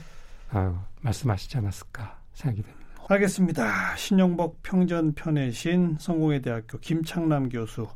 어, 0.52 0.86
말씀하시지 1.02 1.58
않았을까 1.58 2.20
생각이 2.34 2.62
됩니다. 2.62 2.86
알겠습니다. 3.10 3.96
신영복 3.96 4.62
평전편의 4.62 5.54
신 5.54 5.98
성공회 6.00 6.42
대학교 6.42 6.78
김창남 6.78 7.50
교수 7.50 7.88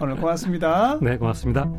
오늘 0.00 0.16
고맙습니다. 0.16 0.98
네, 1.00 1.18
고맙습니다. 1.18 1.70